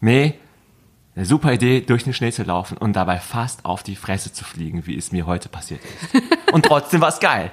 [0.00, 0.34] Nee,
[1.16, 4.44] eine super Idee, durch den Schnee zu laufen und dabei fast auf die Fresse zu
[4.44, 6.22] fliegen, wie es mir heute passiert ist.
[6.52, 7.50] Und trotzdem war es geil.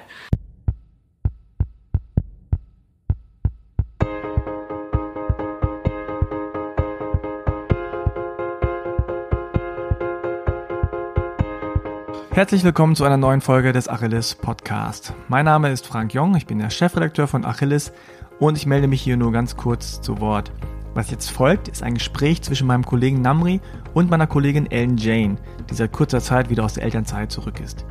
[12.30, 15.14] Herzlich willkommen zu einer neuen Folge des Achilles Podcast.
[15.26, 17.92] Mein Name ist Frank Jong, ich bin der Chefredakteur von Achilles
[18.38, 20.52] und ich melde mich hier nur ganz kurz zu Wort.
[20.96, 23.60] Was jetzt folgt, ist ein Gespräch zwischen meinem Kollegen Namri
[23.94, 25.36] und meiner Kollegin Ellen Jane,
[25.70, 27.84] die seit kurzer Zeit wieder aus der Elternzeit zurück ist.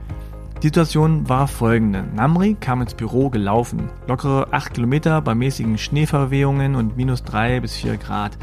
[0.62, 2.04] Die Situation war folgende.
[2.04, 3.90] Namri kam ins Büro gelaufen.
[4.08, 8.38] Lockere 8 Kilometer bei mäßigen Schneeverwehungen und minus 3 bis 4 Grad.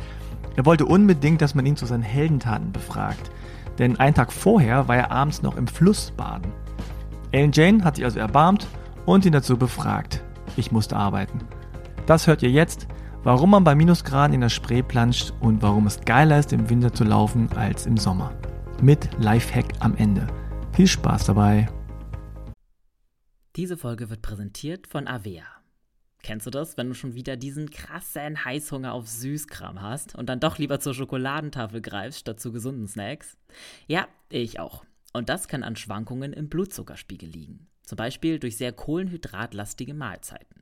[0.56, 3.30] Er wollte unbedingt, dass man ihn zu seinen Heldentaten befragt
[3.78, 6.52] denn einen Tag vorher war er abends noch im Fluss baden.
[7.30, 8.66] Ellen Jane hat sich also erbarmt
[9.06, 10.22] und ihn dazu befragt.
[10.56, 11.40] Ich musste arbeiten.
[12.06, 12.86] Das hört ihr jetzt,
[13.24, 16.92] warum man bei Minusgraden in der Spree planscht und warum es geiler ist, im Winter
[16.92, 18.32] zu laufen als im Sommer.
[18.80, 20.26] Mit Lifehack am Ende.
[20.72, 21.68] Viel Spaß dabei.
[23.56, 25.44] Diese Folge wird präsentiert von Avea.
[26.22, 30.40] Kennst du das, wenn du schon wieder diesen krassen Heißhunger auf Süßkram hast und dann
[30.40, 33.36] doch lieber zur Schokoladentafel greifst statt zu gesunden Snacks?
[33.88, 34.84] Ja, ich auch.
[35.12, 37.66] Und das kann an Schwankungen im Blutzuckerspiegel liegen.
[37.82, 40.61] Zum Beispiel durch sehr kohlenhydratlastige Mahlzeiten.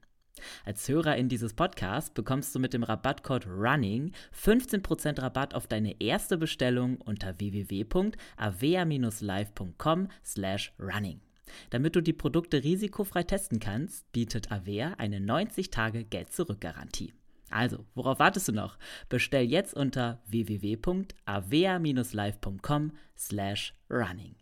[0.65, 6.37] Als Hörerin dieses Podcasts bekommst du mit dem Rabattcode RUNNING 15% Rabatt auf deine erste
[6.37, 11.21] Bestellung unter www.avea-live.com slash running.
[11.69, 17.13] Damit du die Produkte risikofrei testen kannst, bietet Avea eine 90-Tage-Geld-Zurück-Garantie.
[17.49, 18.77] Also, worauf wartest du noch?
[19.09, 24.35] Bestell jetzt unter www.avea-live.com slash running.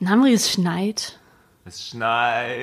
[0.00, 1.20] Namri, es schneit.
[1.68, 2.56] Es schneit.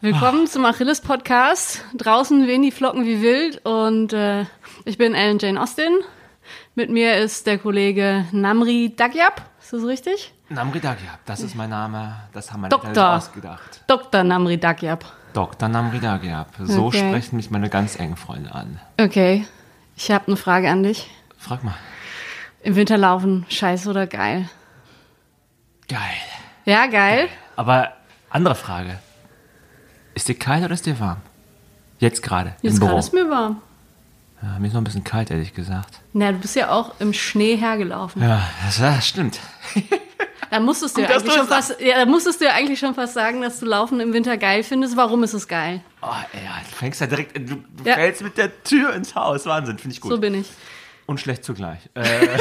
[0.00, 1.84] Willkommen zum Achilles Podcast.
[1.98, 4.46] Draußen wehen die Flocken wie wild und äh,
[4.86, 5.92] ich bin Ellen Jane Austin.
[6.74, 9.42] Mit mir ist der Kollege Namri Dagyab.
[9.60, 10.32] Ist das richtig?
[10.48, 12.16] Namri Dagyab, das ist mein Name.
[12.32, 12.88] Das haben meine Doktor.
[12.88, 13.84] Eltern ausgedacht.
[13.86, 14.24] Dr.
[14.24, 15.04] Namri Dagyab.
[15.34, 15.68] Dr.
[15.68, 16.54] Namri Dagyab.
[16.58, 17.06] So Okay.
[17.06, 18.80] sprechen mich meine ganz engen Freunde an.
[18.98, 19.46] Okay,
[19.94, 21.10] ich habe eine Frage an dich.
[21.36, 21.74] Frag mal.
[22.62, 24.48] Im Winter laufen, scheiße oder geil?
[25.86, 26.00] Geil.
[26.64, 27.28] Ja, geil.
[27.56, 27.92] Aber
[28.30, 28.98] andere Frage.
[30.14, 31.18] Ist dir kalt oder ist dir warm?
[31.98, 32.54] Jetzt gerade.
[32.62, 33.60] Jetzt gerade ist mir warm.
[34.42, 36.00] Ja, mir ist noch ein bisschen kalt, ehrlich gesagt.
[36.12, 38.22] Na, du bist ja auch im Schnee hergelaufen.
[38.22, 39.40] Ja, das, das stimmt.
[40.50, 43.14] Da musstest du ja eigentlich schon fast, ja, da musstest du ja eigentlich schon fast
[43.14, 44.96] sagen, dass du Laufen im Winter geil findest.
[44.96, 45.80] Warum ist es geil?
[46.00, 47.94] Oh, ey, du fängst ja direkt, du, du Ja.
[47.94, 49.46] fällst mit der Tür ins Haus.
[49.46, 50.12] Wahnsinn, finde ich gut.
[50.12, 50.48] So bin ich.
[51.06, 51.80] Und schlecht zugleich.
[51.94, 52.04] Äh,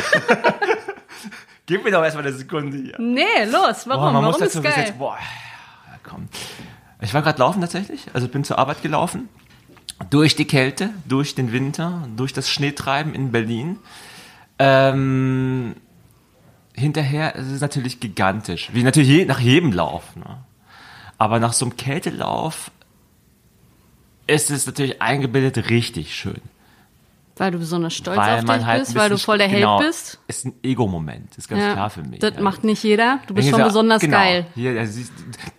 [1.66, 2.96] Gib mir doch erstmal eine Sekunde hier.
[3.00, 4.03] Nee, los, warum?
[4.03, 4.74] Boah, man muss warum ist dazu geil?
[4.78, 5.18] jetzt, boah,
[6.03, 6.28] komm.
[7.01, 9.29] Ich war gerade laufen tatsächlich, also bin zur Arbeit gelaufen.
[10.09, 13.79] Durch die Kälte, durch den Winter, durch das Schneetreiben in Berlin.
[14.59, 15.75] Ähm,
[16.73, 18.69] hinterher ist es natürlich gigantisch.
[18.73, 20.16] Wie natürlich je, nach jedem Lauf.
[20.16, 20.44] Ne?
[21.18, 22.72] Aber nach so einem Kältelauf
[24.28, 26.41] ist es natürlich eingebildet richtig schön.
[27.38, 29.80] Weil du besonders stolz weil auf dich halt bist, weil du voll der Held genau,
[29.80, 30.20] bist.
[30.28, 32.20] Ist ein Ego-Moment, ist ganz Ja, klar für mich.
[32.20, 32.42] Das ja.
[32.42, 33.20] macht nicht jeder.
[33.26, 34.46] Du bist schon sag, besonders genau, geil.
[34.54, 34.96] Hier, das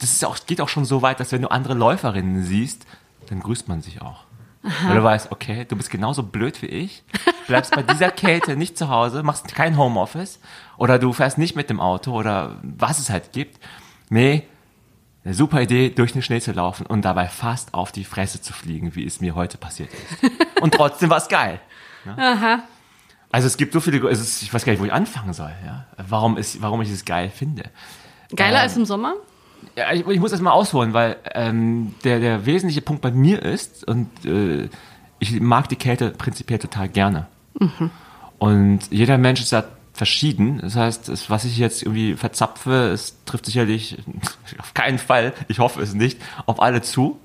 [0.00, 2.86] ist auch, geht auch schon so weit, dass wenn du andere Läuferinnen siehst,
[3.28, 4.24] dann grüßt man sich auch.
[4.62, 7.02] Weil du weißt, okay, du bist genauso blöd wie ich,
[7.46, 10.40] bleibst bei dieser Kälte nicht zu Hause, machst kein Homeoffice
[10.78, 13.58] oder du fährst nicht mit dem Auto oder was es halt gibt.
[14.08, 14.44] Nee,
[15.24, 18.52] eine super Idee, durch den Schnee zu laufen und dabei fast auf die Fresse zu
[18.52, 20.32] fliegen, wie es mir heute passiert ist.
[20.60, 21.60] Und trotzdem war es geil.
[22.06, 22.62] Aha.
[23.30, 25.52] Also es gibt so viele, ist, ich weiß gar nicht, wo ich anfangen soll.
[25.64, 25.86] Ja?
[26.08, 27.64] Warum, ist, warum ich es geil finde.
[28.36, 29.14] Geiler Ähm, als im Sommer?
[29.76, 33.42] Ja, ich, ich muss das mal ausholen, weil ähm, der, der wesentliche Punkt bei mir
[33.42, 34.68] ist, und äh,
[35.18, 37.26] ich mag die Kälte prinzipiell total gerne.
[38.38, 40.58] Und jeder Mensch ist da verschieden.
[40.60, 43.96] Das heißt, was ich jetzt irgendwie verzapfe, es trifft sicherlich
[44.58, 47.18] auf keinen Fall, ich hoffe es nicht, auf alle zu.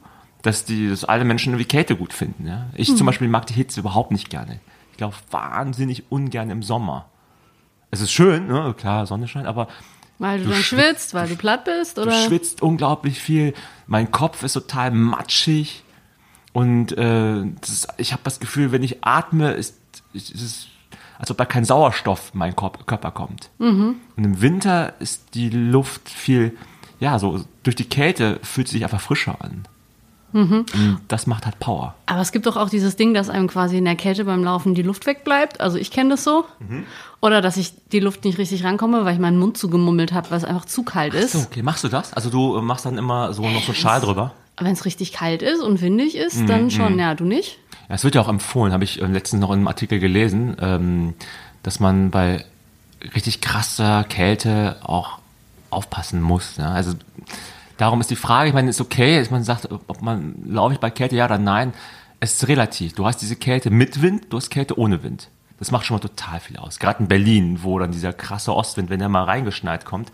[0.44, 2.48] dass die, dass alle Menschen irgendwie Kälte gut finden.
[2.48, 2.68] Ja?
[2.76, 4.62] Ich zum Beispiel mag die Hitze überhaupt nicht gerne.
[4.94, 7.10] Ich laufe wahnsinnig ungern im Sommer.
[7.92, 8.74] Es ist schön, ne?
[8.78, 9.68] klar, Sonne scheint, aber
[10.20, 11.14] Weil du, Du dann schwitzt.
[11.14, 12.14] weil du platt bist, du oder?
[12.14, 13.54] schwitzt unglaublich viel.
[13.88, 15.84] Mein Kopf ist total matschig
[16.54, 19.76] und äh, ist, ich habe das Gefühl, wenn ich atme, ist,
[20.14, 20.68] ist es,
[21.20, 23.52] als ob da kein Sauerstoff in meinen Körper kommt.
[23.60, 26.58] Und im Winter ist die Luft viel,
[27.00, 29.66] ja, so durch die Kälte fühlt sie sich einfach frischer an.
[30.32, 30.66] Und
[31.08, 31.96] das macht halt Power.
[32.06, 34.76] Aber es gibt doch auch dieses Ding, dass einem quasi in der Kälte beim Laufen
[34.76, 35.60] die Luft wegbleibt.
[35.60, 36.46] Also ich kenne das so.
[36.60, 36.84] Mhm.
[37.20, 40.38] Oder dass ich die Luft nicht richtig rankomme, weil ich meinen Mund zugemummelt habe, weil
[40.38, 41.32] es einfach zu kalt ist.
[41.34, 42.14] So, okay, machst du das?
[42.14, 44.32] Also du äh, machst dann immer so noch so einen Schal drüber?
[44.60, 47.00] Wenn es richtig kalt ist und windig ist, Mhm, dann schon.
[47.00, 47.58] Ja, du nicht?
[47.90, 51.16] Es wird ja auch empfohlen, habe ich äh, letztens noch in einem Artikel gelesen, ähm,
[51.64, 52.46] dass man bei
[53.16, 55.20] richtig krasser Kälte auch
[55.72, 56.58] aufpassen muss.
[56.58, 56.72] Ja?
[56.72, 56.94] Also
[57.78, 60.80] darum ist die Frage, ich meine, ist okay, dass man sagt, ob man, laufe ich
[60.80, 61.74] bei Kälte ja oder nein,
[62.20, 62.94] es ist relativ.
[62.94, 65.30] Du hast diese Kälte mit Wind, du hast Kälte ohne Wind.
[65.58, 66.80] Das macht schon mal total viel aus.
[66.80, 70.12] Gerade in Berlin, wo dann dieser krasse Ostwind, wenn der mal reingeschneit kommt,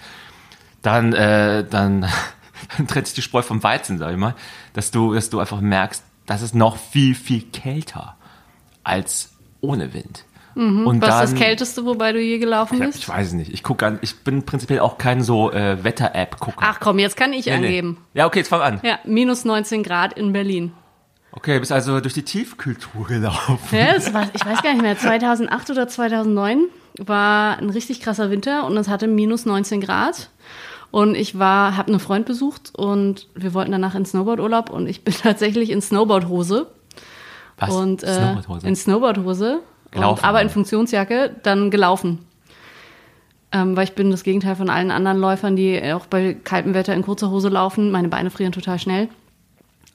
[0.82, 2.02] dann, äh, dann,
[2.78, 4.36] dann trennt sich die Spreu vom Weizen, sag ich mal,
[4.74, 8.16] dass du, dass du einfach merkst, das ist noch viel, viel kälter
[8.84, 9.32] als
[9.62, 10.26] ohne Wind.
[10.56, 10.86] Und Mhm.
[11.02, 13.00] Was ist das dann- Kälteste, wobei du je gelaufen bist?
[13.00, 13.52] ich weiß es nicht.
[13.54, 16.60] Ich gucke an, ich bin prinzipiell auch kein so äh, Wetter-App-Gucker.
[16.62, 17.66] Ach komm, jetzt kann ich Nee, nee.
[17.68, 17.98] angeben.
[18.14, 18.80] Ja, okay, jetzt fang an.
[18.82, 20.72] Ja, minus 19 Grad in Berlin.
[21.34, 23.60] Okay, bist also durch die Tiefkühltour gelaufen.
[23.78, 26.68] Ja, war, ich weiß gar nicht mehr, 2008 oder 2009
[27.00, 30.30] war ein richtig krasser Winter und es hatte minus 19 Grad.
[30.92, 35.04] Und ich war, habe einen Freund besucht und wir wollten danach in Snowboardurlaub und ich
[35.04, 36.68] bin tatsächlich in Snowboardhose
[37.58, 37.74] Was?
[37.74, 38.68] und äh, Snowboardhose?
[38.68, 39.60] in Snowboardhose,
[39.92, 40.50] Gelaufen, und, aber in?
[40.50, 42.20] Funktionsjacke dann gelaufen.
[43.52, 46.94] Ähm, weil ich bin das Gegenteil von allen anderen Läufern, die auch bei kaltem Wetter
[46.94, 47.92] in kurzer Hose laufen.
[47.92, 49.08] Meine Beine frieren total schnell.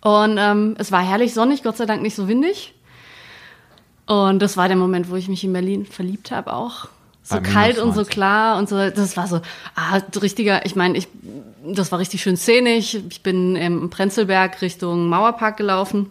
[0.02, 2.74] Und ähm, es war herrlich sonnig, Gott sei Dank nicht so windig.
[4.06, 6.88] Und das war der Moment, wo ich mich in Berlin verliebt habe auch.
[7.22, 8.12] So kalt und so 19.
[8.12, 8.76] klar und so.
[8.90, 9.40] Das war so,
[9.74, 11.06] ah, richtiger, ich meine, ich,
[11.64, 12.94] das war richtig schön szenisch.
[12.94, 16.10] Ich bin im Prenzlberg Richtung Mauerpark gelaufen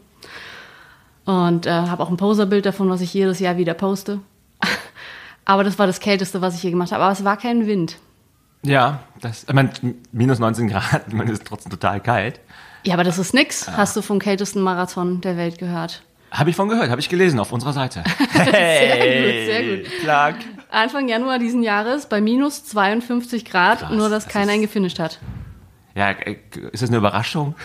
[1.26, 4.20] und äh, habe auch ein Poserbild davon, was ich jedes Jahr wieder poste.
[5.46, 7.04] Aber das war das Kälteste, was ich je gemacht habe.
[7.04, 7.98] Aber es war kein Wind.
[8.62, 9.72] Ja, das, ich meine,
[10.12, 12.40] minus 19 Grad, meine, ist trotzdem total kalt.
[12.84, 13.70] Ja, aber das ist nix.
[13.70, 16.02] Hast du vom kältesten Marathon der Welt gehört?
[16.32, 18.04] Habe ich von gehört, habe ich gelesen auf unserer Seite.
[18.34, 19.86] Sehr gut, sehr gut.
[20.02, 20.59] Plug.
[20.70, 25.00] Anfang Januar diesen Jahres bei minus 52 Grad, Krass, nur dass das keiner ihn gefinisht
[25.00, 25.20] hat.
[25.96, 26.38] Ja, äh,
[26.72, 27.56] ist das eine Überraschung?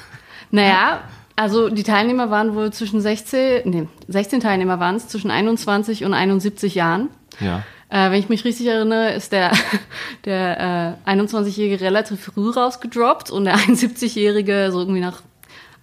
[0.50, 1.02] Naja,
[1.36, 6.14] also die Teilnehmer waren wohl zwischen 16, nee, 16 Teilnehmer waren es, zwischen 21 und
[6.14, 7.10] 71 Jahren.
[7.40, 7.62] Ja.
[7.90, 9.52] Äh, wenn ich mich richtig erinnere, ist der,
[10.24, 15.22] der äh, 21-Jährige relativ früh rausgedroppt und der 71-Jährige so irgendwie nach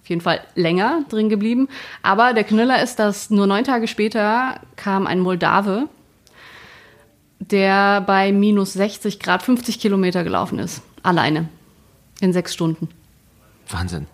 [0.02, 1.68] auf jeden Fall länger drin geblieben.
[2.02, 5.88] Aber der Knüller ist, dass nur neun Tage später kam ein Moldave,
[7.52, 10.82] der bei minus 60 Grad 50 Kilometer gelaufen ist.
[11.02, 11.48] Alleine.
[12.20, 12.88] In sechs Stunden.
[13.68, 14.06] Wahnsinn.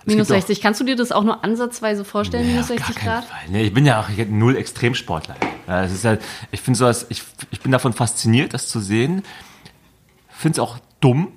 [0.00, 0.60] Es Minus gibt auch- 60.
[0.60, 3.24] Kannst du dir das auch nur ansatzweise vorstellen, minus auf gar 60 keinen Grad?
[3.24, 3.38] Fall.
[3.48, 5.36] Nee, ich bin ja auch ich null Extremsportler.
[5.66, 6.20] Ja, ist halt,
[6.50, 9.22] ich finde sowas, ich, ich bin davon fasziniert, das zu sehen.
[10.28, 11.28] Finde es auch dumm,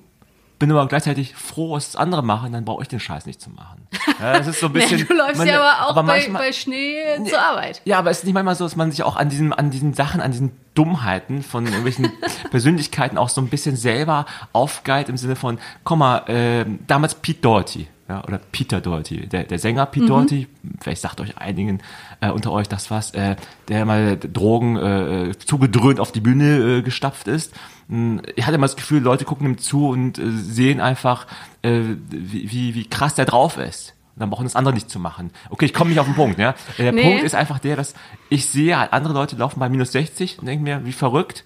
[0.59, 3.87] bin aber gleichzeitig froh, was andere machen, dann brauche ich den Scheiß nicht zu machen.
[4.19, 4.97] Ja, das ist so ein bisschen.
[4.97, 6.95] Nee, du läufst meine- ja aber auch bei, manchmal- bei Schnee
[7.29, 7.81] zur Arbeit.
[7.85, 9.93] Ja, aber es ist nicht manchmal so, dass man sich auch an diesen, an diesen
[9.93, 12.11] Sachen, an diesen Dummheiten von irgendwelchen
[12.49, 17.41] Persönlichkeiten auch so ein bisschen selber aufgeilt im Sinne von, komm mal, äh, damals Pete
[17.41, 20.47] Doherty, ja, oder Peter Doherty, der, der Sänger Pete Doherty,
[20.81, 21.81] vielleicht sagt euch einigen
[22.21, 23.35] äh, unter euch das was, äh,
[23.67, 27.53] der mal Drogen äh, zugedröhnt auf die Bühne äh, gestapft ist.
[27.89, 31.27] Hm, Ich hatte immer das Gefühl, Leute gucken ihm zu und äh, sehen einfach,
[31.63, 33.93] äh, wie, wie, wie krass der drauf ist.
[34.15, 35.29] Und dann brauchen das andere nicht zu machen.
[35.49, 36.39] Okay, ich komme nicht auf den Punkt.
[36.39, 36.55] Ja?
[36.77, 37.03] Der Nee.
[37.03, 37.93] Punkt ist einfach der, dass
[38.29, 41.43] ich sehe, halt andere Leute laufen bei minus 60 und denke mir, wie verrückt.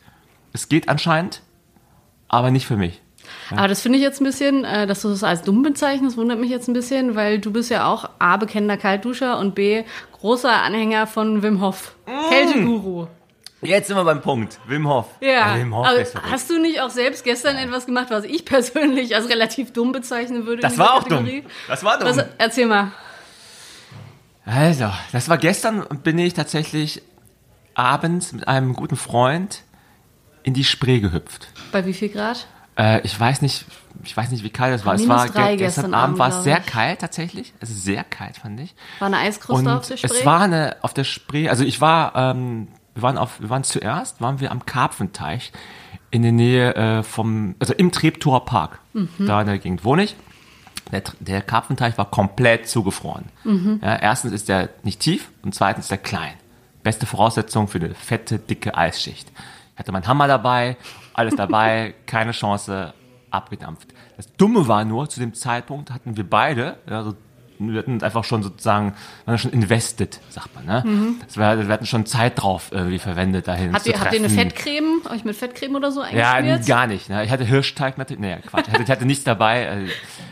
[0.54, 1.42] Es geht anscheinend,
[2.30, 3.02] aber nicht für mich.
[3.52, 6.40] Aber das finde ich jetzt ein bisschen, äh, dass du das als dumm bezeichnest, wundert
[6.40, 9.84] mich jetzt ein bisschen, weil du bist ja auch A, bekennender Kaltduscher und B,
[10.14, 11.96] großer Anhänger von Wim Hof.
[12.06, 12.30] Mm.
[12.30, 13.08] Kälteguru.
[13.62, 14.60] Jetzt sind wir beim Punkt.
[14.68, 15.06] Wim Hof.
[15.22, 15.56] Ja.
[15.56, 16.16] Wim Hof verrückt.
[16.32, 20.46] hast du nicht auch selbst gestern etwas gemacht, was ich persönlich als relativ dumm bezeichnen
[20.46, 20.62] würde?
[20.62, 21.26] Das war auch dumm.
[21.26, 21.44] Kategorie?
[21.68, 22.08] Das war dumm.
[22.10, 22.92] Was, erzähl mal.
[24.46, 27.04] Also, das war gestern, bin ich tatsächlich
[27.76, 29.64] abends mit einem guten Freund
[30.44, 31.48] in die Spree gehüpft.
[31.72, 32.48] Bei wie viel Grad?
[32.82, 33.66] Äh, ich weiß nicht,
[34.04, 34.96] ich weiß nicht, wie kalt es war.
[34.96, 37.54] Es Minus war drei ge gestern gestern Abend Abend, war es sehr kalt tatsächlich.
[37.60, 38.74] Es ist sehr kalt, fand ich.
[39.00, 40.08] War eine Eiskruste Und auf der Spree?
[40.08, 43.64] es war eine auf der Spree, also ich war, ähm, wir waren auf, wir waren
[43.64, 45.52] zuerst, waren wir am Karpfenteich
[46.10, 48.80] in der Nähe äh, vom, also im Treptower Park.
[48.94, 49.10] Mhm.
[49.20, 50.16] Da in der Gegend wohne ich.
[50.92, 53.26] Der, der Karpfenteich war komplett zugefroren.
[53.82, 56.34] Ja, erstens ist der nicht tief und zweitens ist er klein.
[56.84, 59.32] Beste Voraussetzung für eine fette, dicke Eisschicht.
[59.74, 60.76] Ich hatte meinen Hammer dabei,
[61.14, 62.94] alles dabei, keine Chance,
[63.30, 63.88] abgedampft.
[64.18, 67.16] Das Dumme war nur, zu dem Zeitpunkt hatten wir beide, ja, so,
[67.64, 68.94] wir hatten einfach schon sozusagen,
[69.26, 71.16] waren schon invested, sagt man, ne?
[71.28, 73.72] Das war, wir hatten schon Zeit drauf irgendwie verwendet dahin.
[73.74, 74.30] Habt ihr, habt ihr eine.
[74.30, 76.66] Fettcreme, euch mit Fettcreme oder so Ja, eingeschmiert?
[76.68, 77.08] gar nicht.
[77.10, 77.24] Ne?
[77.24, 78.20] Ich hatte Hirschteig natürlich.
[78.20, 78.66] Nee, Quatsch.
[78.68, 79.66] Ich hatte, ich hatte nichts dabei.
[79.66, 79.88] äh,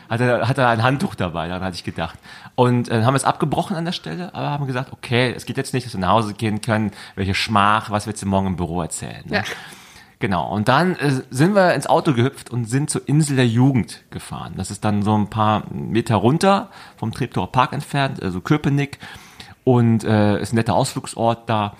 [0.09, 2.17] Hatte, hatte ein Handtuch dabei, daran hatte ich gedacht.
[2.55, 5.71] Und äh, haben es abgebrochen an der Stelle, aber haben gesagt, okay, es geht jetzt
[5.75, 6.91] nicht, dass wir nach Hause gehen können.
[7.15, 9.21] Welche Schmach, was willst du morgen im Büro erzählen?
[9.25, 9.36] Ne?
[9.38, 9.43] Ja.
[10.19, 10.53] Genau.
[10.53, 14.53] Und dann äh, sind wir ins Auto gehüpft und sind zur Insel der Jugend gefahren.
[14.57, 18.99] Das ist dann so ein paar Meter runter vom Treptower Park entfernt, also Köpenick.
[19.63, 21.75] Und äh, ist ein netter Ausflugsort da.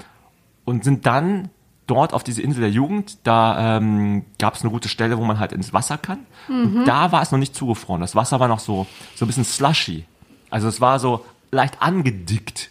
[0.63, 1.50] Und sind dann
[1.88, 5.39] dort auf diese Insel der Jugend, da ähm, gab es eine gute Stelle, wo man
[5.39, 6.19] halt ins Wasser kann.
[6.48, 8.01] Und da war es noch nicht zugefroren.
[8.01, 10.05] Das Wasser war noch so, so ein bisschen slushy.
[10.51, 12.69] Also es war so leicht angedickt.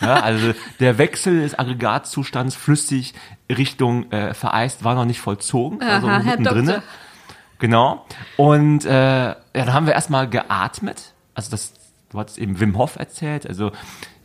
[0.00, 3.14] Ja, also der Wechsel des Aggregatzustands flüssig
[3.52, 5.82] Richtung äh, vereist war noch nicht vollzogen.
[5.82, 6.82] Also Aha, mittendrin.
[7.58, 8.04] Genau.
[8.36, 11.12] Und äh, ja, dann haben wir erstmal geatmet.
[11.34, 11.74] Also das,
[12.10, 13.46] du hattest eben Wim Hof erzählt.
[13.46, 13.70] Also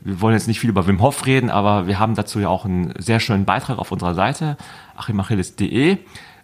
[0.01, 2.65] wir wollen jetzt nicht viel über Wim Hof reden, aber wir haben dazu ja auch
[2.65, 4.57] einen sehr schönen Beitrag auf unserer Seite,
[4.95, 5.97] achimachilles.de,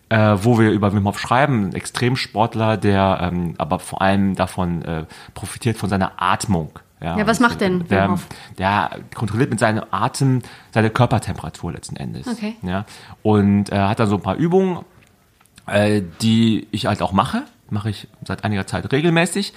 [0.10, 4.84] äh, wo wir über Wim Hof schreiben, ein Extremsportler, der ähm, aber vor allem davon
[4.84, 6.80] äh, profitiert von seiner Atmung.
[7.04, 8.28] Ja, was macht denn Wim der, Hof?
[8.58, 10.42] der kontrolliert mit seinem Atem
[10.72, 12.28] seine Körpertemperatur letzten Endes.
[12.28, 12.56] Okay.
[12.62, 12.86] Ja,
[13.22, 14.86] und äh, hat dann so ein paar Übungen,
[15.68, 17.44] äh, die ich halt auch mache.
[17.70, 19.54] Mache ich seit einiger Zeit regelmäßig,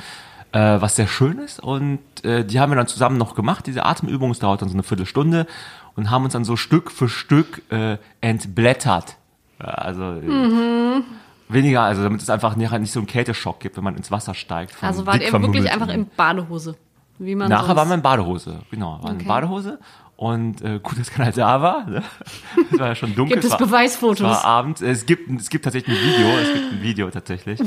[0.53, 1.61] äh, was sehr schön ist.
[1.61, 4.31] Und äh, die haben wir dann zusammen noch gemacht, diese Atemübung.
[4.31, 5.47] Es dauert dann so eine Viertelstunde
[5.95, 9.17] und haben uns dann so Stück für Stück äh, entblättert.
[9.61, 11.03] Ja, also äh,
[11.49, 14.35] weniger, also damit es einfach nachher nicht so einen Kälteschock gibt, wenn man ins Wasser
[14.35, 14.75] steigt.
[14.83, 16.76] Also wart dick ihr wirklich einfach in Badehose?
[17.18, 19.23] Wie man Nachher sonst- waren wir in Badehose, genau, waren Okay.
[19.23, 19.78] in Badehose.
[20.16, 21.85] Und äh, gut, dass keiner da war.
[21.87, 22.02] Ne?
[22.73, 23.35] Es war ja schon dunkel.
[23.35, 24.20] Gibt es war, Beweisfotos?
[24.20, 24.80] Es war abends.
[24.80, 26.28] Es gibt, es gibt tatsächlich ein Video.
[26.38, 27.61] Es gibt ein Video tatsächlich.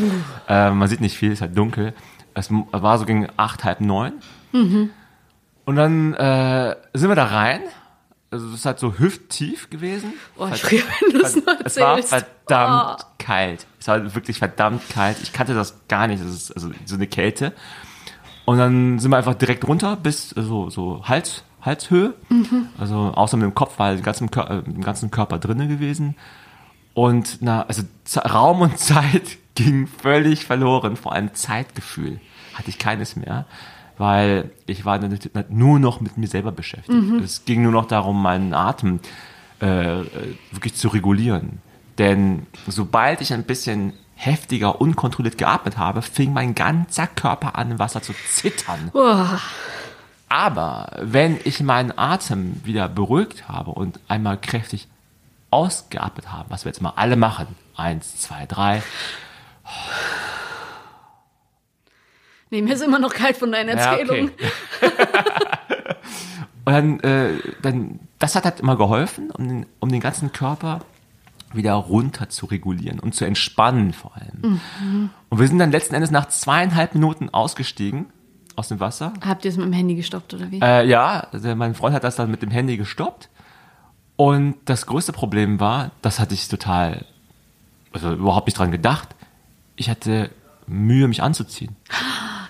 [0.47, 1.93] äh, man sieht nicht viel, es ist halt dunkel.
[2.33, 4.13] Es war so gegen acht, halb neun.
[4.51, 4.89] Mhm.
[5.65, 7.61] Und dann äh, sind wir da rein.
[8.31, 10.13] Also es ist halt so hüfttief gewesen.
[10.37, 13.05] Oh, ich friere, wenn du es noch es war verdammt Oh.
[13.19, 13.67] kalt.
[13.79, 15.17] Es war wirklich verdammt kalt.
[15.21, 16.23] Ich kannte das gar nicht.
[16.23, 17.53] Das ist also so eine Kälte.
[18.45, 22.15] Und dann sind wir einfach direkt runter bis so, so Hals, Halshöhe.
[22.77, 26.15] Also außer mit dem Kopf war halt ganzen, äh, den ganzen Körper drinne gewesen.
[26.93, 30.95] Und na, also Z Raum und Zeit ging völlig verloren.
[30.95, 32.19] Vor allem Zeitgefühl
[32.55, 33.45] hatte ich keines mehr,
[33.97, 34.99] weil ich war
[35.49, 36.97] nur noch mit mir selber beschäftigt.
[37.23, 38.99] Es ging nur noch darum, meinen Atem
[39.61, 40.05] äh, äh,
[40.51, 41.59] wirklich zu regulieren.
[41.97, 47.79] Denn sobald ich ein bisschen heftiger, unkontrolliert geatmet habe, fing mein ganzer Körper an, im
[47.79, 48.91] Wasser zu zittern.
[50.27, 54.89] Aber wenn ich meinen Atem wieder beruhigt habe und einmal kräftig
[55.51, 57.47] ausgeatmet habe, was wir jetzt mal alle machen,
[57.77, 58.83] eins, zwei, drei,
[62.49, 64.31] Nee, mir ist immer noch kalt von deiner Ja, Erzählung.
[64.31, 64.91] okay.
[66.65, 67.29] Und dann, äh,
[67.61, 70.81] dann, das hat halt immer geholfen, um den, um den ganzen Körper
[71.53, 74.59] wieder runter zu regulieren und zu entspannen vor allem.
[75.29, 78.07] Und wir sind dann letzten Endes nach zweieinhalb Minuten ausgestiegen
[78.55, 79.13] aus dem Wasser.
[79.25, 80.59] Habt ihr es mit dem Handy gestoppt oder wie?
[80.61, 83.29] Äh, ja, also mein Freund hat das dann mit dem Handy gestoppt.
[84.15, 87.05] Und das größte Problem war, das hatte ich total,
[87.93, 89.07] also überhaupt nicht dran gedacht.
[89.77, 90.29] Ich hatte
[90.67, 91.75] Mühe, mich anzuziehen.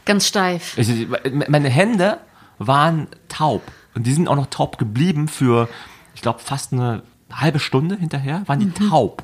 [0.06, 0.78] Ganz steif.
[0.78, 1.08] Ich,
[1.48, 2.18] meine Hände
[2.58, 3.62] waren taub.
[3.94, 5.70] Und die sind auch noch taub geblieben für,
[6.16, 9.24] ich glaube, fast eine halbe Stunde hinterher, waren die taub.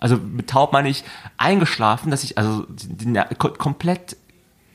[0.00, 1.04] Also mit taub meine ich
[1.36, 4.16] eingeschlafen, dass ich, also die, die, ko- komplett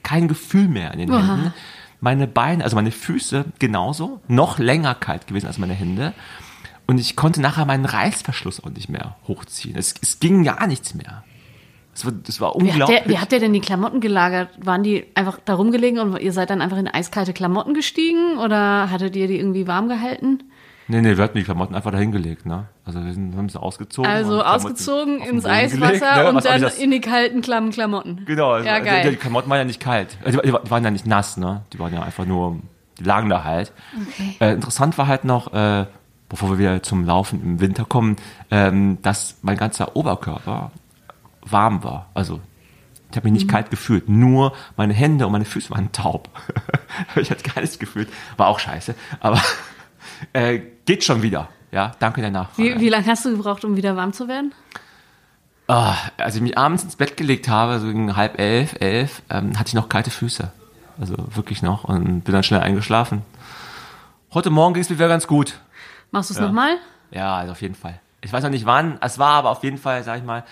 [0.04, 1.54] kein Gefühl mehr in den Händen.
[2.02, 6.14] Meine Beine, also meine Füße genauso, noch länger kalt gewesen als meine Hände.
[6.86, 9.78] Und ich konnte nachher meinen Reißverschluss auch nicht mehr hochziehen.
[9.78, 11.24] Es, es ging gar nichts mehr.
[11.96, 13.02] Es war, das war Wie habt, unglaublich.
[13.06, 14.50] ihr, wie habt ihr denn die Klamotten gelagert?
[14.60, 18.90] Waren die einfach da rumgelegen und ihr seid dann einfach in eiskalte Klamotten gestiegen oder
[18.92, 20.44] hattet ihr die irgendwie warm gehalten?
[20.88, 22.66] Nee, nee, wir hatten die Klamotten einfach dahingelegt, ne?
[22.86, 24.10] Also wir sind, haben sie ausgezogen.
[24.12, 26.30] Also ausgezogen ins Eiswasser gelegt, ne?
[26.30, 28.24] und Was dann in die kalten, klammen Klamotten.
[28.26, 29.10] Genau, also, Ja, also geil.
[29.12, 30.18] die Klamotten waren ja nicht kalt.
[30.26, 31.62] Also, die, die waren ja nicht nass, ne?
[31.72, 32.60] Die waren ja einfach nur,
[33.00, 33.72] die lagen da halt.
[34.10, 34.36] Okay.
[34.42, 35.86] Äh, interessant war halt noch, äh,
[36.28, 38.18] bevor wir wieder zum Laufen im Winter kommen,
[38.52, 40.72] ähm, dass mein ganzer Oberkörper
[41.46, 42.10] warm war.
[42.14, 42.40] Also
[43.12, 43.38] ich habe mich Mhm.
[43.46, 46.30] nicht kalt gefühlt, nur meine Hände und meine Füße waren taub.
[47.16, 48.10] ich hatte gar nichts gefühlt.
[48.38, 49.40] War auch scheiße, aber
[50.34, 51.50] äh, geht schon wieder.
[51.72, 52.76] Ja, danke der Nachfrage.
[52.76, 54.54] Wie, wie lange hast du gebraucht, um wieder warm zu werden?
[55.68, 59.58] Ah, als ich mich abends ins Bett gelegt habe, so gegen halb elf, elf, ähm,
[59.58, 60.52] hatte ich noch kalte Füße.
[61.00, 63.24] Also wirklich noch und bin dann schnell eingeschlafen.
[64.34, 65.60] Heute Morgen ging es mir wieder ganz gut.
[66.12, 66.46] Machst du es Ja.
[66.48, 66.78] nochmal?
[67.12, 68.00] Ja, also auf jeden Fall.
[68.22, 70.44] Ich weiß noch nicht wann, es war aber auf jeden Fall, sag ich mal,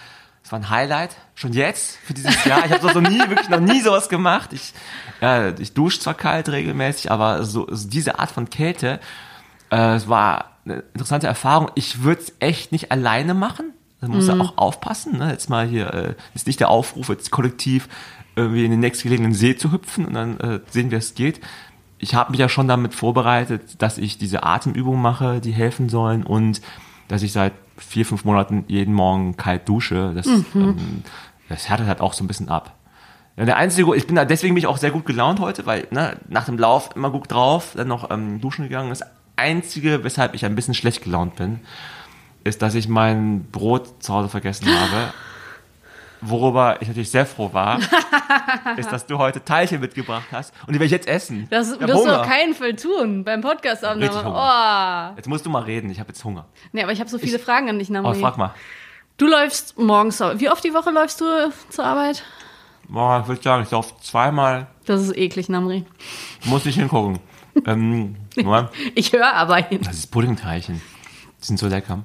[0.44, 1.16] es war ein Highlight.
[1.36, 2.66] Schon jetzt für dieses Jahr.
[2.66, 4.54] Ich habe so, so nie, wirklich noch nie sowas gemacht.
[4.54, 4.74] Ich,
[5.20, 9.00] ja, ich dusche zwar kalt regelmäßig, aber so, so diese Art von Kälte,
[9.72, 11.72] äh, es war eine interessante Erfahrung.
[11.76, 13.74] Ich würde es echt nicht alleine machen.
[14.00, 14.40] Da muss Mhm.
[14.40, 15.18] ja auch aufpassen.
[15.18, 15.32] Ne?
[15.32, 17.88] Jetzt mal hier äh, ist nicht der Aufruf, jetzt kollektiv
[18.36, 21.42] irgendwie in den nächstgelegenen See zu hüpfen und dann äh, sehen, wie es geht.
[22.00, 26.24] Ich habe mich ja schon damit vorbereitet, dass ich diese Atemübungen mache, die helfen sollen
[26.24, 26.62] und
[27.10, 30.14] dass ich seit vier, fünf Monaten jeden Morgen kalt dusche.
[30.16, 31.04] Das, ähm,
[31.50, 32.74] das härtet halt auch so ein bisschen ab.
[33.38, 35.88] Ja, der einzige, ich bin da, deswegen bin ich auch sehr gut gelaunt heute, weil
[35.92, 38.90] ne, nach dem Lauf immer gut drauf, dann noch ähm, duschen gegangen.
[38.90, 39.04] Das
[39.42, 41.60] einzige, weshalb ich ein bisschen schlecht gelaunt bin,
[42.44, 45.14] ist, dass ich mein Brot zu Hause vergessen habe.
[46.24, 47.80] Worüber ich natürlich sehr froh war,
[48.78, 51.48] ist, dass du heute Teilchen mitgebracht hast und die werde ich jetzt essen.
[51.50, 55.16] Das Ich wirst du auf keinen Fall tun beim podcast Richtig Oh.
[55.16, 56.46] Jetzt musst du mal reden, ich habe jetzt Hunger.
[56.74, 58.20] Nee, aber ich habe so viele Fragen an dich, Aber Namri.
[58.20, 58.54] frag mal.
[59.18, 61.26] Du läufst morgens Wie oft die Woche läufst du
[61.70, 62.24] zur Arbeit?
[62.88, 65.86] Boah, ich würde sagen, ich laufe zweimal, Das ist eklig, Namri.
[66.46, 67.20] muss nicht hingucken.
[67.66, 68.16] ähm,
[68.96, 69.82] Ich höre aber hin.
[69.84, 70.82] das ist Puddingteilchen.
[71.42, 72.04] Die sind so lecker.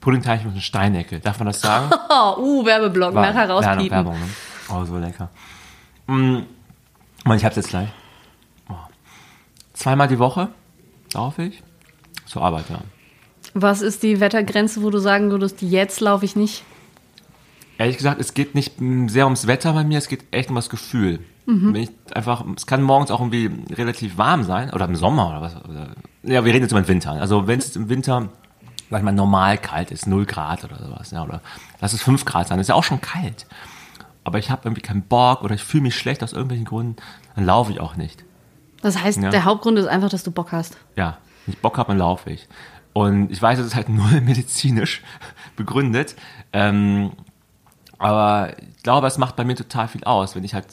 [0.00, 1.20] Puddingteilchen mit einer Steinecke.
[1.20, 1.90] Darf man das sagen?
[2.08, 3.90] Oh, uh, Werbeblock, War- nachher rauspiepen.
[3.90, 4.26] Werbung, ne?
[4.70, 5.28] Oh, so lecker.
[6.06, 6.38] Mm,
[7.24, 7.88] Mann, ich hab's jetzt gleich.
[8.68, 8.74] Oh.
[9.74, 10.48] Zweimal die Woche
[11.12, 11.62] laufe ich
[12.26, 12.78] zur Arbeit, ja.
[13.52, 16.62] Was ist die Wettergrenze, wo du sagen würdest, jetzt laufe ich nicht?
[17.78, 18.74] Ehrlich gesagt, es geht nicht
[19.06, 21.20] sehr ums Wetter bei mir, es geht echt um das Gefühl.
[21.72, 25.40] Wenn ich einfach, es kann morgens auch irgendwie relativ warm sein, oder im Sommer oder
[25.42, 25.56] was.
[25.64, 25.88] Oder,
[26.22, 27.12] ja, wir reden jetzt über den Winter.
[27.12, 28.28] Also wenn es im Winter,
[28.90, 31.40] sag ich mal, normal kalt ist, 0 Grad oder sowas, ja, oder
[31.80, 33.46] lass es 5 Grad sein, ist ja auch schon kalt.
[34.24, 36.96] Aber ich habe irgendwie keinen Bock oder ich fühle mich schlecht aus irgendwelchen Gründen,
[37.34, 38.24] dann laufe ich auch nicht.
[38.82, 39.30] Das heißt, Ja.
[39.30, 40.76] der Hauptgrund ist einfach, dass du Bock hast.
[40.96, 42.48] Ja, wenn ich Bock habe, dann laufe ich.
[42.92, 45.02] Und ich weiß, es ist halt null medizinisch
[45.56, 46.16] begründet.
[46.52, 47.12] Ähm,
[47.98, 50.66] aber ich glaube, es macht bei mir total viel aus, wenn ich halt.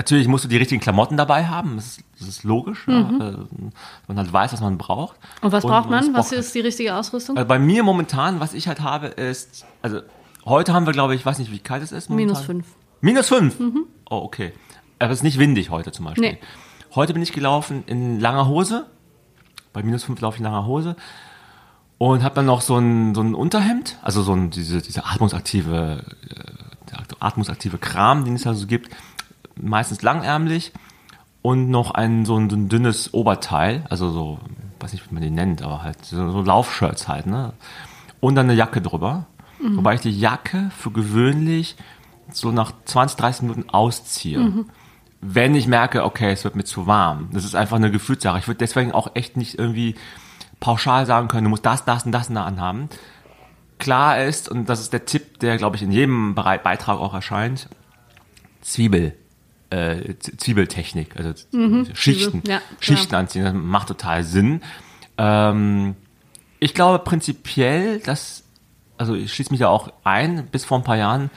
[0.00, 2.88] Natürlich musst du die richtigen Klamotten dabei haben, das ist, das ist logisch.
[2.88, 3.34] Ja, äh,
[4.08, 5.18] man halt weiß, was man braucht.
[5.20, 5.44] Mhm.
[5.44, 6.14] Und was braucht man?
[6.14, 7.36] Was ist die richtige Ausrüstung?
[7.36, 10.00] also bei mir momentan, was ich halt habe, ist, also
[10.46, 12.08] heute haben wir, glaube ich, ich weiß nicht, wie kalt es ist.
[12.08, 12.28] Momentan.
[12.28, 12.66] Minus fünf.
[13.02, 13.60] Minus fünf?
[14.08, 14.54] Oh, okay.
[14.98, 16.30] Aber es ist nicht windig heute zum Beispiel.
[16.30, 16.38] Nee.
[16.94, 18.86] Heute bin ich gelaufen in langer Hose.
[19.74, 20.96] Bei minus fünf laufe ich in langer Hose.
[21.98, 26.06] Und habe dann noch so ein, so ein Unterhemd, also so ein, diese, diese atmungsaktive,
[26.26, 28.88] äh, atmungsaktive Kram, den es da so gibt.
[29.62, 30.72] Meistens langärmlich.
[31.42, 34.38] Und noch ein so ein, so ein dünnes Oberteil, also so,
[34.78, 37.54] weiß nicht, wie man die nennt, aber halt so, so Laufshirts halt, ne?
[38.20, 39.26] Und dann eine Jacke drüber.
[39.76, 41.76] Wobei ich die Jacke für gewöhnlich
[42.32, 44.38] so nach 20, 30 Minuten ausziehe.
[45.20, 47.28] Wenn ich merke, okay, es wird mir zu warm.
[47.32, 48.38] Das ist einfach eine Gefühlssache.
[48.38, 49.96] Ich würde deswegen auch echt nicht irgendwie
[50.60, 52.88] pauschal sagen können, du musst das, das und das und da anhaben.
[53.78, 57.68] Klar ist, und das ist der Tipp, der, glaube ich, in jedem Beitrag auch erscheint,
[58.60, 59.14] Zwiebel,
[59.70, 61.32] äh, Zwiebeltechnik, also
[61.94, 62.62] Schichten, Ja, klar.
[62.80, 64.62] Schichten anziehen, das macht total Sinn.
[65.16, 65.94] Ähm,
[66.58, 68.44] ich glaube prinzipiell, dass,
[68.98, 71.30] also ich schließe mich da auch ein, bis vor ein paar Jahren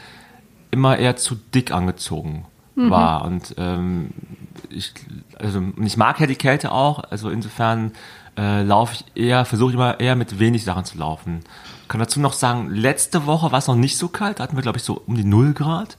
[0.72, 2.46] immer eher zu dick angezogen
[2.90, 3.24] war.
[3.26, 4.10] Und ähm,
[4.72, 4.94] ich,
[5.38, 7.92] also ich mag ja die Kälte auch, also insofern
[8.36, 11.42] äh, laufe ich eher, versuche ich immer eher mit wenig Sachen zu laufen.
[11.88, 14.64] Kann dazu noch sagen, letzte Woche war es noch nicht so kalt, da hatten wir
[14.64, 15.98] glaube ich so um die 0 Grad.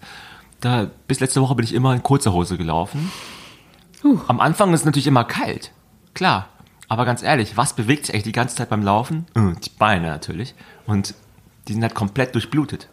[0.64, 3.12] Da, bis letzte Woche bin ich immer in kurzer Hose gelaufen.
[4.28, 5.72] Am Anfang ist es natürlich immer kalt,
[6.14, 6.48] klar.
[6.88, 9.26] Aber ganz ehrlich, was bewegt sich eigentlich die ganze Zeit beim Laufen?
[9.34, 10.54] Äh, Die Beine natürlich.
[10.86, 11.14] Und
[11.68, 12.88] die sind halt komplett durchblutet.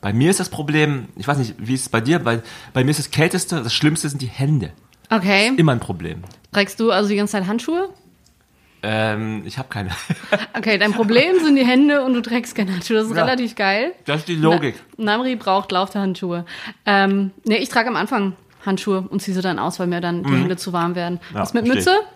[0.00, 2.84] Bei mir ist das Problem, ich weiß nicht, wie ist es bei dir, bei, bei
[2.84, 4.72] mir ist das Kälteste, das Schlimmste sind die Hände.
[5.10, 5.52] Okay.
[5.56, 6.22] Immer ein Problem.
[6.52, 7.88] Trägst du also die ganze Zeit Handschuhe?
[8.88, 9.90] Ähm, ich habe keine.
[10.56, 12.96] Okay, dein Problem sind die Hände und du trägst keine Handschuhe.
[12.98, 13.24] Das ist Ja.
[13.24, 13.92] relativ geil.
[14.04, 14.76] Das ist die Logik.
[14.96, 16.44] Na, Namri braucht laufte Handschuhe.
[16.86, 20.22] Ähm, nee, ich trage am Anfang Handschuhe und ziehe sie dann aus, weil mir dann
[20.22, 21.14] die Hände zu warm werden.
[21.30, 21.34] Mhm.
[21.36, 22.06] Ja, Was mit verstehe Mütze?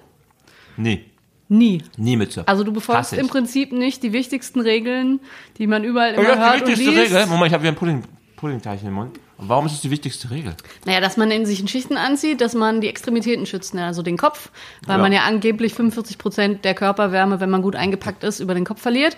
[0.76, 1.04] Nee,
[1.48, 1.82] Nie.
[1.96, 2.46] nie Mütze.
[2.46, 5.20] Also du befolgst im Prinzip nicht die wichtigsten Regeln,
[5.58, 7.14] die man überall Oh, immer hört ist die wichtigste und liest.
[7.14, 7.26] Regel.
[7.26, 8.02] Moment, ich habe wieder ein Pudding,
[8.36, 9.18] Puddingteilchen im Mund.
[9.40, 10.54] Und warum ist es die wichtigste Regel?
[10.84, 13.86] Naja, dass man in sich in Schichten anzieht, dass man die Extremitäten schützt, ne?
[13.86, 14.50] also den Kopf,
[14.86, 15.02] weil Ja.
[15.02, 18.82] man ja angeblich 45 Prozent der Körperwärme, wenn man gut eingepackt ist, über den Kopf
[18.82, 19.16] verliert.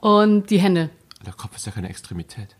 [0.00, 0.90] Und die Hände.
[1.24, 2.56] Der Kopf ist ja keine Extremität.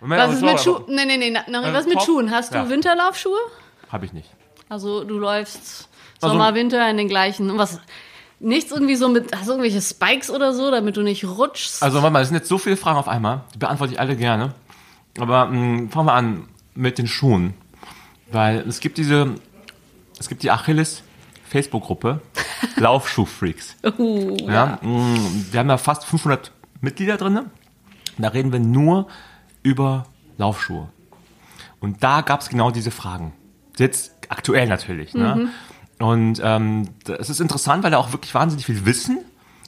[0.00, 0.84] Was ist mit Schuhen?
[0.88, 2.06] Nee, nee, nee, na, na, Also was mit Kopf?
[2.06, 2.30] Schuhen?
[2.30, 2.68] Hast du Ja.
[2.68, 3.38] Winterlaufschuhe?
[3.90, 4.30] Habe ich nicht.
[4.68, 5.88] Also du läufst
[6.20, 7.50] Also- Sommer, Winter in den gleichen.
[7.50, 7.80] Und was?
[8.42, 11.82] Nichts irgendwie so mit, hast du irgendwelche Spikes oder so, damit du nicht rutschst?
[11.82, 13.42] Also warte mal, es sind jetzt so viele Fragen auf einmal.
[13.54, 14.52] Die beantworte ich alle gerne.
[15.18, 17.54] Aber mh, fangen wir an mit den Schuhen.
[18.32, 19.34] Weil es gibt diese,
[20.18, 21.02] es gibt die Achilles
[21.48, 22.20] Facebook-Gruppe
[22.76, 23.76] Laufschuhfreaks.
[23.98, 25.18] Uh, Ja, mh,
[25.52, 26.50] wir haben ja fast 500
[26.80, 27.40] Mitglieder drin.
[28.18, 29.06] Da reden wir nur
[29.62, 30.06] über
[30.38, 30.88] Laufschuhe.
[31.80, 33.32] Und da gab es genau diese Fragen.
[33.78, 35.14] Jetzt aktuell natürlich.
[35.14, 35.48] Ne?
[36.02, 39.18] Und ähm, es ist interessant, weil da auch wirklich wahnsinnig viel Wissen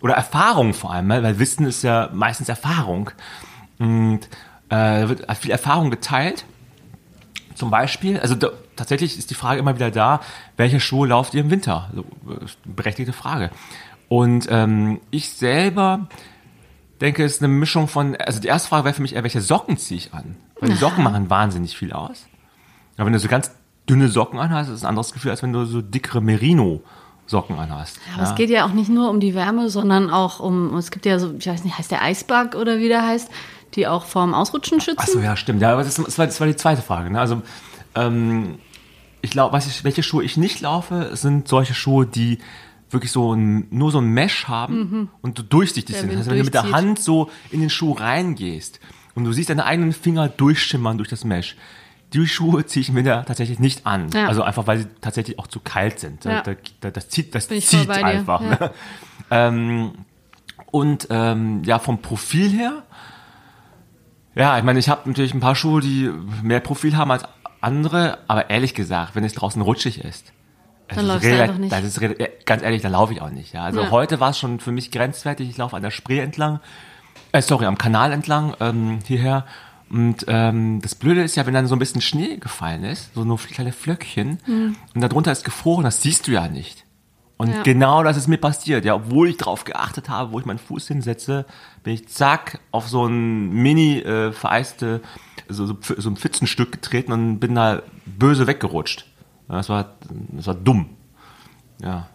[0.03, 1.23] oder Erfahrung vor allem, ne?
[1.23, 3.11] weil Wissen ist ja meistens Erfahrung.
[3.79, 4.25] Und
[4.69, 6.45] äh, da wird viel Erfahrung geteilt.
[7.55, 10.21] Zum Beispiel, also da, tatsächlich ist die Frage immer wieder da,
[10.57, 11.89] welche Schuhe lauft ihr im Winter?
[11.95, 13.51] So, äh, berechtigte Frage.
[14.09, 16.09] Und ähm, ich selber
[17.01, 19.41] denke, es ist eine Mischung von, also die erste Frage wäre für mich eher, welche
[19.41, 20.35] Socken ziehe ich an?
[20.59, 22.27] Weil die Socken machen wahnsinnig viel aus.
[22.97, 23.53] Aber wenn du so ganz
[23.89, 27.99] dünne Socken anhast, ist ein anderes Gefühl, als wenn du so dickere Merino-Socken anhast.
[28.15, 31.07] Aber es geht ja auch nicht nur um die Wärme, sondern auch um, es gibt
[31.07, 33.31] ja so, ich weiß nicht, heißt der Eisbug oder wie der heißt,
[33.75, 35.01] die auch vorm Ausrutschen schützen.
[35.01, 35.61] Achso, ja, stimmt.
[35.61, 37.11] Ja, aber das, das, war, das war die zweite Frage.
[37.11, 37.21] Ne?
[37.21, 37.43] Also,
[37.95, 38.59] ähm,
[39.21, 42.39] ich glaube, welche Schuhe ich nicht laufe, sind solche Schuhe, die
[42.91, 46.11] wirklich so ein, nur so ein Mesh haben und so durchsichtig Der sind.
[46.11, 46.71] Wind Also wenn du mit der.
[46.71, 48.81] Hand so in den Schuh reingehst
[49.15, 51.57] und du siehst deine eigenen Finger durchschimmern durch das Mesh,
[52.15, 54.09] die Schuhe ziehe ich mir da tatsächlich nicht an.
[54.15, 54.29] Ja.
[54.29, 56.25] Also einfach, weil sie tatsächlich auch zu kalt sind.
[56.25, 56.43] Ja.
[56.43, 58.41] Da, da, das zieht, das zieht einfach.
[58.41, 58.71] Ne?
[59.31, 59.93] Ähm,
[60.71, 62.83] und ähm, ja, vom Profil her,
[64.35, 66.11] ja, ich meine, ich habe natürlich ein paar Schuhe, die
[66.43, 67.25] mehr Profil haben als
[67.63, 70.33] andere, aber ehrlich gesagt, wenn es draußen rutschig ist,
[70.89, 71.73] Dann läufst du einfach nicht.
[71.73, 72.01] Das ist
[72.45, 73.55] ganz ehrlich, da laufe ich auch nicht.
[73.55, 73.63] Ja.
[73.65, 73.91] Also Ja.
[73.91, 75.49] heute war es schon für mich grenzwertig.
[75.49, 76.61] Ich laufe an der Spree entlang,
[77.33, 79.47] äh, sorry, am Kanal entlang ähm, hierher.
[79.95, 83.23] Und ähm, das Blöde ist ja, wenn dann so ein bisschen Schnee gefallen ist, so
[83.25, 84.39] nur kleine Flöckchen,
[84.93, 86.85] und darunter ist gefroren, das siehst du ja nicht.
[87.37, 87.63] Und Ja.
[87.63, 88.85] genau das ist mir passiert.
[88.85, 91.47] Ja, obwohl ich darauf geachtet habe, wo ich meinen Fuß hinsetze,
[91.85, 95.01] bin ich zack auf so ein mini äh, vereiste,
[95.49, 99.07] so, so, so ein Pfützenstück getreten und bin da böse weggerutscht.
[99.47, 99.95] Das war,
[100.33, 100.91] das war dumm.
[101.81, 102.09] Ja.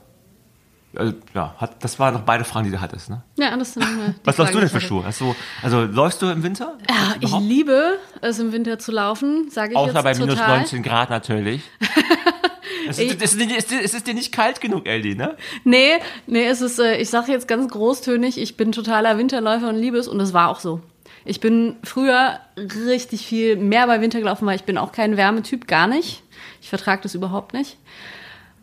[0.96, 3.22] Also, ja, hat, das waren noch beide Fragen, die du hattest, ne?
[3.38, 4.82] Ja, das sind äh, die Was läufst du denn für.
[4.82, 5.06] Schuhe?
[5.06, 6.78] Hast du, also läufst du im Winter?
[6.90, 10.58] Ja, ich liebe es im Winter zu laufen, sage ich Außer jetzt bei minus total.
[10.58, 11.62] 19 Grad natürlich.
[12.90, 15.38] es, ist, es, ist, es, ist, es ist dir nicht kalt genug, Eldi, ne?
[15.64, 19.76] Nee, nee, es ist, äh, ich sage jetzt ganz großtönig, ich bin totaler Winterläufer und
[19.76, 20.82] liebe es und es war auch so.
[21.24, 25.68] Ich bin früher richtig viel mehr bei Winter gelaufen, weil ich bin auch kein Wärmetyp,
[25.68, 26.24] gar nicht.
[26.62, 27.78] Ich vertrage das überhaupt nicht.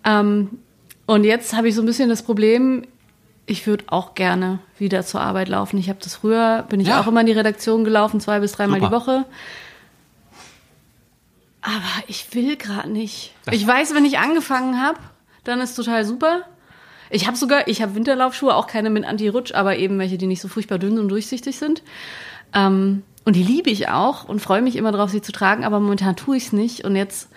[0.04, 0.58] Ähm,
[1.06, 2.82] und jetzt habe ich so ein bisschen das Problem,
[3.46, 5.78] ich würde auch gerne wieder zur Arbeit laufen.
[5.78, 7.00] Ich habe das früher, bin ich Ja.
[7.00, 9.24] auch immer in die Redaktion gelaufen, zwei bis dreimal die Woche.
[11.62, 13.34] Aber ich will gerade nicht.
[13.50, 14.98] Ich weiß, wenn ich angefangen habe,
[15.44, 16.42] dann ist total super.
[17.10, 20.40] Ich habe sogar, ich habe Winterlaufschuhe, auch keine mit Anti-Rutsch, aber eben welche, die nicht
[20.40, 21.82] so furchtbar dünn und durchsichtig sind.
[22.52, 25.80] Ähm, und die liebe ich auch und freue mich immer drauf, sie zu tragen, aber
[25.80, 26.84] momentan tue ich es nicht.
[26.84, 27.28] Und jetzt,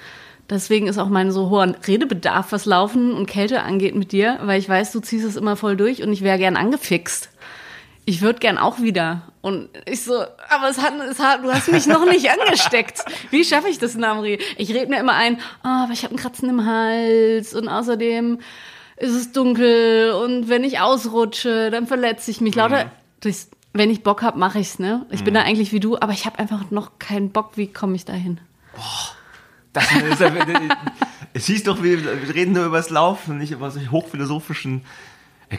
[0.49, 4.59] deswegen ist auch mein so hoher Redebedarf, was Laufen und Kälte angeht mit dir, weil
[4.59, 7.29] ich weiß, du ziehst es immer voll durch und ich wäre gern angefixt.
[8.05, 9.21] Ich würde gern auch wieder.
[9.41, 10.15] Und ich so,
[10.49, 13.05] aber es hat, es hat, du hast mich noch nicht angesteckt.
[13.29, 14.39] Wie schaffe ich das, Namri?
[14.57, 18.39] Ich rede mir immer ein, oh, aber ich habe einen Kratzen im Hals und außerdem
[18.97, 22.55] ist es dunkel und wenn ich ausrutsche, dann verletze ich mich.
[22.55, 25.05] Lauter, durchs, wenn ich Bock hab, mache ich's, ne?
[25.11, 27.51] Ich bin da eigentlich wie du, aber ich habe einfach noch keinen Bock.
[27.55, 28.39] Wie komme ich dahin?
[29.79, 30.31] Das ist, ja-
[31.33, 34.83] es hieß doch, wir wir reden nur über das Laufen und nicht über solche hochphilosophischen.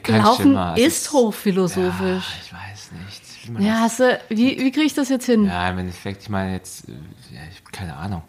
[0.06, 2.24] Laufen ist hochphilosophisch.
[2.28, 3.58] Ja, ich weiß nicht.
[3.58, 5.46] Wie Ja, hast du, wie, wie kriege ich das jetzt hin?
[5.46, 6.92] Ja, im Endeffekt, ich meine jetzt, äh,
[7.34, 8.22] ja, ich keine Ahnung.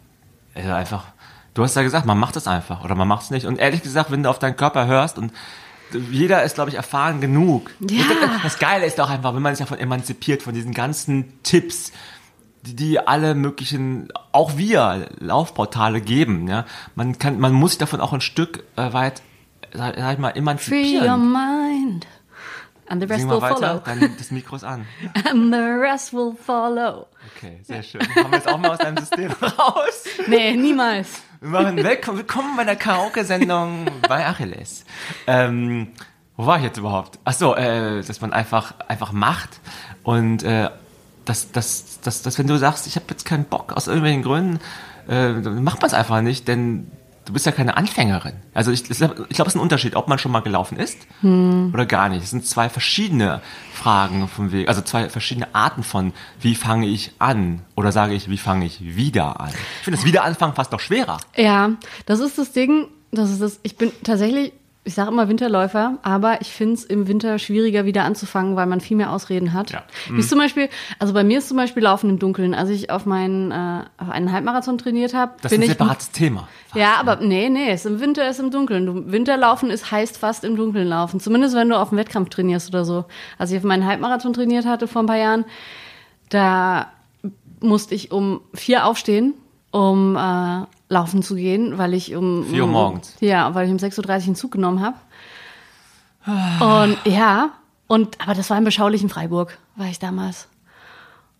[0.54, 1.04] Also einfach,
[1.54, 3.46] du hast ja gesagt, man macht es einfach oder man macht es nicht.
[3.46, 5.32] Und ehrlich gesagt, wenn du auf deinen Körper hörst und
[6.10, 7.70] jeder ist, glaube ich, erfahren genug.
[7.88, 8.04] Ja.
[8.42, 11.92] Das Geile ist auch einfach, wenn man sich davon emanzipiert, von diesen ganzen Tipps,
[12.62, 16.48] die, alle möglichen, auch wir, Laufportale geben.
[16.48, 19.22] Ja, man kann, man muss sich davon auch ein Stück äh, weit,
[19.72, 21.32] sag, sag ich mal, Free your emanzipieren.
[21.32, 22.06] mind.
[22.88, 24.00] And the rest Sing will mal weiter, follow.
[24.00, 24.86] dann das Mikro ist an.
[25.30, 27.06] And the rest will follow.
[27.36, 28.02] Okay, sehr schön.
[28.02, 30.04] Haben wir jetzt auch mal aus deinem System raus.
[30.26, 31.22] Nee, niemals.
[31.40, 34.84] Wir machen willkommen, willkommen bei der Karaoke-Sendung bei Achilles.
[35.26, 35.88] Ähm,
[36.36, 37.18] wo war ich jetzt überhaupt?
[37.24, 39.60] Ach so, äh, dass man einfach einfach macht
[40.02, 40.68] und äh,
[41.24, 44.60] dass, dass, dass, dass wenn du sagst, ich habe jetzt keinen Bock aus irgendwelchen Gründen,
[45.08, 46.90] äh, dann macht man es einfach nicht, denn
[47.24, 48.34] du bist ja keine Anfängerin.
[48.54, 51.86] Also ich, ich glaube, es ist ein Unterschied, ob man schon mal gelaufen ist oder
[51.86, 52.24] gar nicht.
[52.24, 53.40] Es sind zwei verschiedene
[53.72, 58.28] Fragen vom Weg, also zwei verschiedene Arten von, wie fange ich an oder sage ich,
[58.28, 59.50] wie fange ich wieder an.
[59.50, 61.18] Ich finde das Wiederanfangen fast noch schwerer.
[61.36, 61.72] Ja,
[62.06, 64.52] das ist das Ding, das ist das, ich bin tatsächlich
[64.84, 68.80] ich sage immer Winterläufer, aber ich finde es im Winter schwieriger wieder anzufangen, weil man
[68.80, 69.70] viel mehr Ausreden hat.
[69.70, 69.84] Ja.
[70.10, 70.68] Wie ist zum Beispiel,
[70.98, 72.52] also bei mir ist zum Beispiel Laufen im Dunkeln.
[72.52, 75.78] Als ich auf meinen äh, auf einen Halbmarathon trainiert habe, Das ist bin ein ich
[75.78, 76.48] separates Thema.
[76.74, 78.86] ja, aber nee, nee, es im Winter ist im Dunkeln.
[78.86, 81.20] Du, Winterlaufen ist heißt fast im Dunkeln laufen.
[81.20, 83.04] Zumindest wenn du auf dem Wettkampf trainierst oder so.
[83.38, 85.44] Als ich auf meinen Halbmarathon trainiert hatte vor ein paar Jahren,
[86.28, 86.88] da
[87.60, 89.34] musste ich um vier aufstehen,
[89.70, 93.16] um äh, laufen zu gehen, weil ich um Vier Uhr morgens.
[93.20, 94.96] Ja, weil ich um 6.30 Uhr einen Zug genommen habe.
[96.60, 97.50] Und ja,
[97.88, 100.48] und aber das war in beschaulichen Freiburg, war ich damals.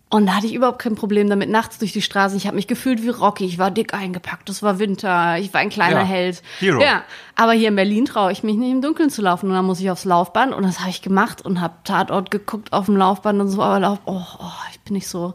[0.09, 2.37] Und da hatte ich überhaupt kein Problem damit, nachts durch die Straßen.
[2.37, 3.45] Ich habe mich gefühlt wie Rocky.
[3.45, 4.47] Ich war dick eingepackt.
[4.47, 5.39] Es war Winter.
[5.39, 6.43] Ich war ein kleiner Ja, Held.
[6.59, 6.79] Hero.
[6.79, 7.01] Ja,
[7.35, 9.49] aber hier in Berlin traue ich mich nicht im Dunkeln zu laufen.
[9.49, 10.53] Und dann muss ich aufs Laufband.
[10.53, 13.63] Und das habe ich gemacht und habe Tatort geguckt auf dem Laufband und so.
[13.63, 15.33] Aber Lauf, oh, oh, ich bin nicht so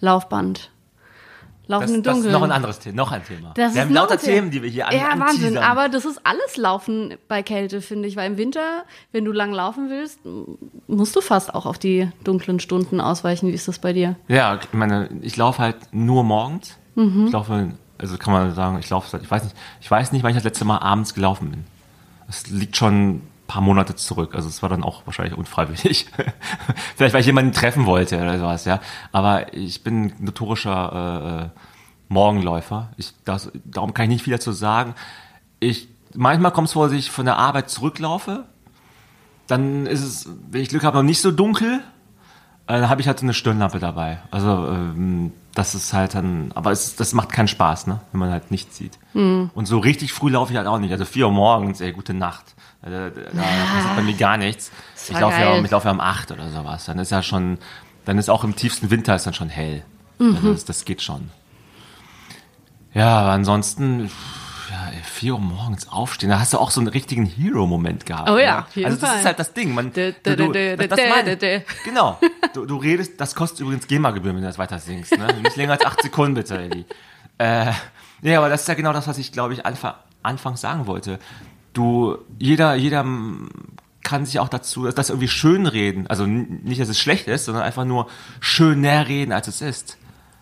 [0.00, 0.72] Laufband.
[1.68, 2.32] Laufen Das, im das Dunkeln.
[2.34, 3.52] ist noch ein anderes Thema, noch ein Thema.
[3.54, 4.34] Das wir ist haben lauter Thema.
[4.34, 5.46] Themen, die wir hier an Ja, Wahnsinn.
[5.56, 5.64] anteasern.
[5.64, 8.14] Aber das ist alles Laufen bei Kälte, finde ich.
[8.16, 10.20] Weil im Winter, wenn du lang laufen willst,
[10.86, 13.48] musst du fast auch auf die dunklen Stunden ausweichen.
[13.48, 14.14] Wie ist das bei dir?
[14.28, 16.76] Ja, ich meine, ich laufe halt nur morgens.
[16.94, 17.26] Mhm.
[17.26, 20.22] Ich laufe, also kann man sagen, ich laufe, seit- ich weiß nicht, ich weiß nicht,
[20.22, 21.64] wann ich das letzte Mal abends gelaufen bin.
[22.28, 24.34] Das liegt schon paar Monate zurück.
[24.34, 26.06] Also es war dann auch wahrscheinlich unfreiwillig.
[26.96, 28.80] Vielleicht, weil ich jemanden treffen wollte oder sowas, ja.
[29.12, 31.60] Aber ich bin notorischer äh,
[32.08, 32.90] Morgenläufer.
[32.96, 34.94] Ich, das, darum kann ich nicht viel dazu sagen.
[35.60, 38.44] Ich, manchmal kommt es vor, dass ich von der Arbeit zurücklaufe.
[39.46, 41.80] Dann ist es, wenn ich Glück habe, noch nicht so dunkel.
[42.66, 44.18] Äh, Dann habe ich halt so eine Stirnlampe dabei.
[44.30, 48.00] Also ähm, das ist halt dann, aber es, das macht keinen Spaß, ne?
[48.12, 48.98] wenn man halt nichts sieht.
[49.12, 49.50] Hm.
[49.54, 50.92] Und so richtig früh laufe ich halt auch nicht.
[50.92, 52.55] Also 4 Uhr morgens, ey, gute Nacht.
[52.82, 54.70] Da, da, da passiert bei mir gar nichts.
[55.08, 56.84] Ich laufe, ja, ich laufe ja um 8 oder sowas.
[56.84, 57.58] Dann ist ja schon,
[58.04, 59.82] dann ist auch im tiefsten Winter ist dann schon hell.
[60.18, 60.36] Mhm.
[60.36, 61.30] Also das, das geht schon.
[62.94, 64.10] Ja, aber ansonsten,
[64.70, 68.30] ja, ey, 4 Uhr morgens aufstehen, da hast du auch so einen richtigen Hero-Moment gehabt.
[68.30, 68.64] Oh ja, ne?
[68.66, 69.18] auf jeden Also das Fall.
[69.18, 69.74] ist halt das Ding.
[69.74, 70.98] Man, du, du, das.
[71.84, 72.18] Genau.
[72.54, 75.18] Du, du redest, das kostet übrigens GEMA-Gebühren, wenn du das weiter singst.
[75.18, 75.26] Ne?
[75.42, 76.86] Nicht länger als acht Sekunden, bitte, Eddie.
[77.36, 77.72] Äh,
[78.22, 81.18] ja, aber das ist ja genau das, was ich, glaube ich, anfa anfangs sagen wollte.
[81.76, 83.04] Du, jeder, jeder
[84.02, 86.06] kann sich auch dazu, das irgendwie schön reden.
[86.06, 88.06] Also nicht, dass es schlecht ist, sondern einfach nur
[88.40, 89.98] schöner reden, als es ist.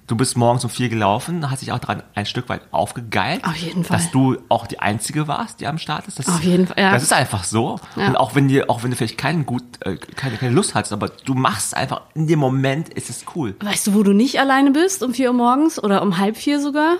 [0.06, 3.42] Du bist morgens um vier gelaufen, hast dich auch dran ein Stück weit aufgegeilt.
[3.44, 3.96] Auf jeden Fall.
[3.96, 6.20] Dass du auch die Einzige warst, die am Start ist.
[6.20, 6.92] Das, Auf jeden Fall, ja.
[6.92, 7.80] Das ist einfach so.
[7.96, 8.08] Ja.
[8.08, 10.92] Und auch wenn dir, auch wenn du vielleicht keinen gut, äh, keine, keine Lust hast,
[10.92, 13.56] aber du machst einfach, in dem Moment ist es cool.
[13.60, 16.60] Weißt du, wo du nicht alleine bist um vier Uhr morgens oder um halb vier
[16.60, 16.96] sogar?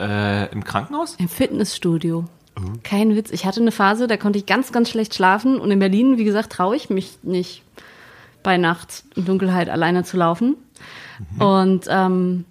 [0.00, 1.14] Äh, Im Krankenhaus?
[1.18, 2.24] Im Fitnessstudio.
[2.82, 3.30] Kein Witz.
[3.30, 5.60] Ich hatte eine Phase, da konnte ich ganz, ganz schlecht schlafen.
[5.60, 7.62] Und in Berlin, wie gesagt, traue ich mich nicht,
[8.42, 10.56] bei Nacht in Dunkelheit alleine zu laufen.
[11.38, 12.44] Und ähm,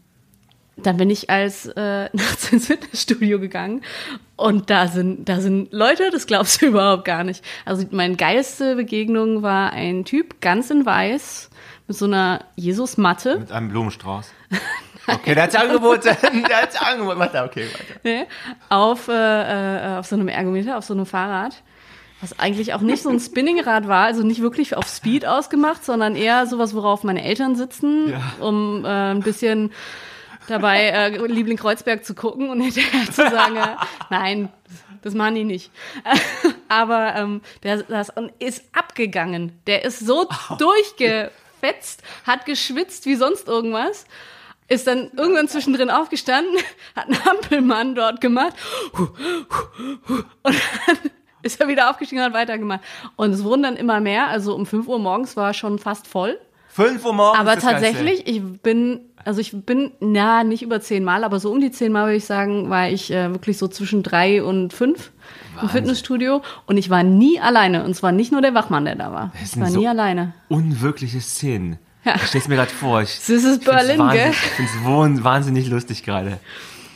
[0.78, 3.82] dann bin ich als äh, nachts ins Fitnessstudio gegangen.
[4.36, 7.44] Und da sind, da sind Leute, das glaubst du überhaupt gar nicht.
[7.64, 11.50] Also meine geilste Begegnung war ein Typ, ganz in weiß,
[11.88, 13.40] mit so einer Jesus-Matte.
[13.40, 14.32] Mit einem Blumenstrauß.
[15.08, 16.02] Okay, der hat sich angeboten.
[16.50, 17.20] Der hat sich angeboten.
[17.20, 18.00] Warte, okay, weiter.
[18.04, 18.26] Nee,
[18.70, 21.62] auf, äh, äh, auf so einem Ergometer, auf so einem Fahrrad.
[22.22, 26.16] Was eigentlich auch nicht so ein Spinningrad war, also nicht wirklich auf Speed ausgemacht, sondern
[26.16, 28.22] eher sowas, worauf meine Eltern sitzen, Ja.
[28.40, 29.72] um äh, ein bisschen
[30.48, 33.76] dabei äh, Liebling Kreuzberg zu gucken und hinterher zu sagen, äh,
[34.10, 34.50] nein,
[35.02, 35.72] das machen die nicht.
[36.68, 39.52] Aber ähm, der das ist abgegangen.
[39.68, 44.06] Der ist so durchgefetzt, hat geschwitzt wie sonst irgendwas.
[44.68, 46.56] Ist dann irgendwann zwischendrin aufgestanden,
[46.96, 48.54] hat einen Hampelmann dort gemacht
[48.98, 49.12] und
[50.44, 50.56] dann
[51.44, 52.82] ist er wieder aufgestiegen und hat weitergemacht.
[53.16, 54.28] Und es wurden dann immer mehr.
[54.28, 56.40] Also um 5 Uhr morgens war schon fast voll.
[56.70, 57.40] 5 Uhr morgens.
[57.40, 61.62] Aber tatsächlich, ich bin, also ich bin, na, nicht über zehn Mal, aber so um
[61.62, 65.12] die zehn Mal würde ich sagen, war ich äh, wirklich so zwischen drei und fünf
[65.54, 65.70] im Wahnsinn.
[65.70, 66.42] Fitnessstudio.
[66.66, 67.86] Und ich war nie alleine.
[67.86, 69.32] Und zwar nicht nur der Wachmann, der da war.
[69.40, 70.34] Das Ich war so nie alleine.
[70.50, 71.78] Unwirkliche Szenen.
[72.06, 72.16] Ja.
[72.16, 73.02] Ich stell's mir gerade vor.
[73.02, 74.30] Ich, Das ist Berlin, wahnsinnig, gell?
[74.32, 76.40] Ich find's wohn- wahnsinnig lustig gerade.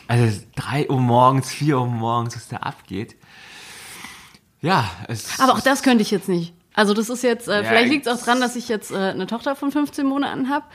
[0.08, 3.16] Also 3 Uhr morgens, 4 Uhr morgens, was da abgeht.
[4.62, 6.54] Ja, es Aber auch das könnte ich jetzt nicht.
[6.74, 8.96] Also das ist jetzt, äh, Ja, vielleicht liegt es auch dran, dass ich jetzt äh,
[8.96, 10.66] eine Tochter von 15 Monaten habe.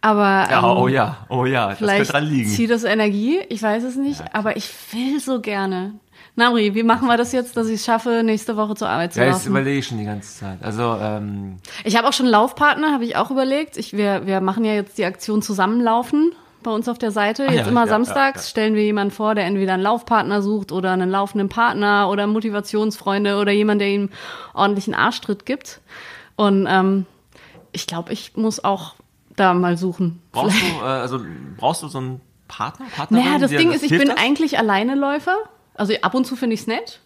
[0.00, 2.50] Aber Ja, ähm, oh ja, oh ja, das könnte vielleicht dran liegen.
[2.50, 3.40] zieht das Energie.
[3.48, 5.94] Ich weiß es nicht, aber ich will so gerne.
[6.36, 9.20] Namri, wie machen wir das jetzt, dass ich es schaffe, nächste Woche zur Arbeit zu
[9.20, 9.48] Ja, das laufen?
[9.50, 10.58] überlege ich schon die ganze Zeit.
[10.62, 13.76] Also, ähm, Ich habe auch schon Laufpartner, habe ich auch überlegt.
[13.78, 17.44] Ich, wir, wir machen ja jetzt die Aktion Zusammenlaufen bei uns auf der Seite.
[17.48, 18.50] Ah, jetzt ja, immer ja, samstags ja, ja.
[18.50, 23.38] stellen wir jemanden vor, der entweder einen Laufpartner sucht oder einen laufenden Partner oder Motivationsfreunde
[23.38, 24.10] oder jemand, der ihm
[24.52, 25.80] ordentlichen Arschtritt gibt.
[26.36, 27.06] Und ähm,
[27.72, 28.94] ich glaube, ich muss auch
[29.36, 30.20] da mal suchen.
[30.32, 31.20] brauchst du, äh, also,
[31.56, 32.86] brauchst du so einen Partner?
[32.94, 34.18] Partnerin, Naja, das Ding ist, ich bin das?
[34.18, 35.36] eigentlich Alleineläufer.
[35.76, 37.00] Also ab und zu finde ich es nett.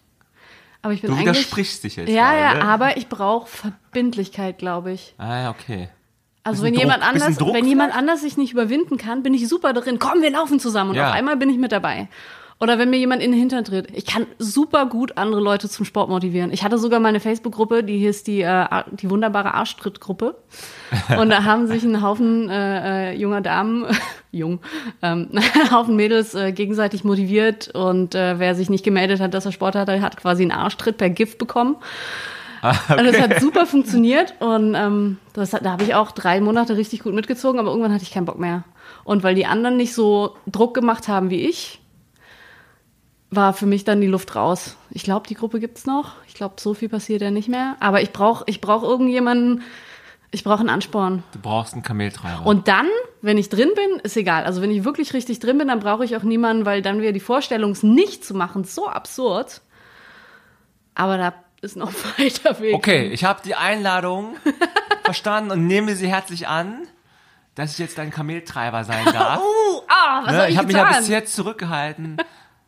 [0.81, 1.27] Aber ich bin Du eigentlich.
[1.37, 2.09] widersprichst dich jetzt.
[2.09, 5.13] Ja, gerade, ja, aber ich brauche Verbindlichkeit, glaube ich.
[5.17, 5.89] Ah, ja, okay.
[6.43, 9.47] Also wenn jemand Druck, bisschen anders, wenn jemand anders sich nicht überwinden kann, bin ich
[9.47, 9.99] super darin.
[9.99, 11.09] Komm, wir laufen zusammen und Ja.
[11.09, 12.07] auf einmal bin ich mit dabei.
[12.61, 13.87] Oder wenn mir jemand in den Hintern tritt.
[13.91, 16.53] Ich kann super gut andere Leute zum Sport motivieren.
[16.53, 20.35] Ich hatte sogar mal eine Facebook-Gruppe, die hieß die, äh, die wunderbare Arschtritt-Gruppe.
[21.17, 23.87] Und da haben sich ein Haufen äh, äh, junger Damen,
[24.31, 24.59] jung,
[25.01, 27.69] ähm, ein Haufen Mädels äh, gegenseitig motiviert.
[27.73, 30.97] Und äh, wer sich nicht gemeldet hat, dass er Sport hatte, hat quasi einen Arschtritt
[30.97, 31.77] per Gift bekommen.
[32.61, 36.77] Und das hat super funktioniert und ähm, das hat, da habe ich auch drei Monate
[36.77, 38.65] richtig gut mitgezogen, aber irgendwann hatte ich keinen Bock mehr.
[39.03, 41.80] Und weil die anderen nicht so Druck gemacht haben wie ich,
[43.31, 44.75] war für mich dann die Luft raus.
[44.89, 46.15] Ich glaube, die Gruppe gibt's noch.
[46.27, 47.77] Ich glaube, so viel passiert ja nicht mehr.
[47.79, 49.63] Aber ich brauche ich brauch irgendjemanden,
[50.31, 51.23] ich brauche einen Ansporn.
[51.31, 52.45] Du brauchst einen Kameltreiber.
[52.45, 52.87] Und dann,
[53.21, 54.43] wenn ich drin bin, ist egal.
[54.43, 57.13] Also wenn ich wirklich richtig drin bin, dann brauche ich auch niemanden, weil dann wäre
[57.13, 59.61] die Vorstellung, es nicht zu machen, so absurd.
[60.93, 62.75] Aber da ist noch weiter Weg.
[62.75, 64.35] Okay, ich habe die Einladung
[65.05, 66.87] verstanden und nehme sie herzlich an,
[67.55, 69.41] dass ich jetzt dein Kameltreiber sein darf.
[69.71, 72.17] Uh, ah, was Ne, soll ich ich habe mich ja bis jetzt zurückgehalten,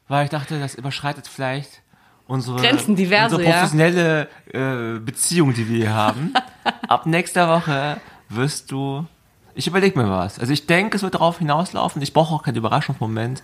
[0.07, 1.81] weil ich dachte, das überschreitet vielleicht
[2.27, 3.57] unsere, Grenzen, diverse, unsere ja.
[3.57, 6.33] professionelle äh, Beziehung, die wir hier haben.
[6.87, 7.97] Ab nächster Woche
[8.29, 9.05] wirst du.
[9.55, 10.39] Ich überlege mir was.
[10.39, 12.01] Also ich denke, es wird darauf hinauslaufen.
[12.01, 13.43] Ich brauche auch keinen Überraschungsmoment,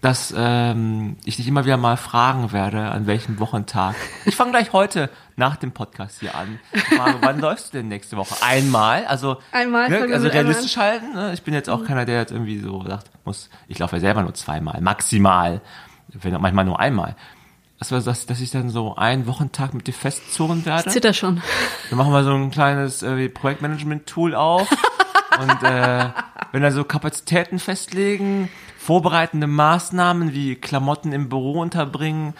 [0.00, 3.96] dass ähm, ich dich immer wieder mal fragen werde, an welchem Wochentag.
[4.26, 6.60] Ich fange gleich heute nach dem Podcast hier an.
[6.72, 8.34] Ich frage, wann läufst du denn nächste Woche?
[8.42, 9.06] Einmal?
[9.06, 11.14] Also, Einmal, ne, also mit einmal realistisch halten.
[11.14, 11.32] Ne?
[11.32, 14.22] Ich bin jetzt auch keiner, der jetzt irgendwie so sagt, muss, ich laufe ja selber
[14.22, 15.60] nur zweimal, maximal.
[16.08, 17.16] Wenn auch manchmal nur einmal.
[17.78, 20.90] Das war das, dass ich dann so einen Wochentag mit dir festzurren werde.
[20.90, 21.42] Zitter schon.
[21.90, 24.68] Dann machen wir so ein kleines äh, Projektmanagement-Tool auf
[25.40, 26.06] und äh,
[26.52, 32.34] wenn dann so Kapazitäten festlegen, vorbereitende Maßnahmen wie Klamotten im Büro unterbringen,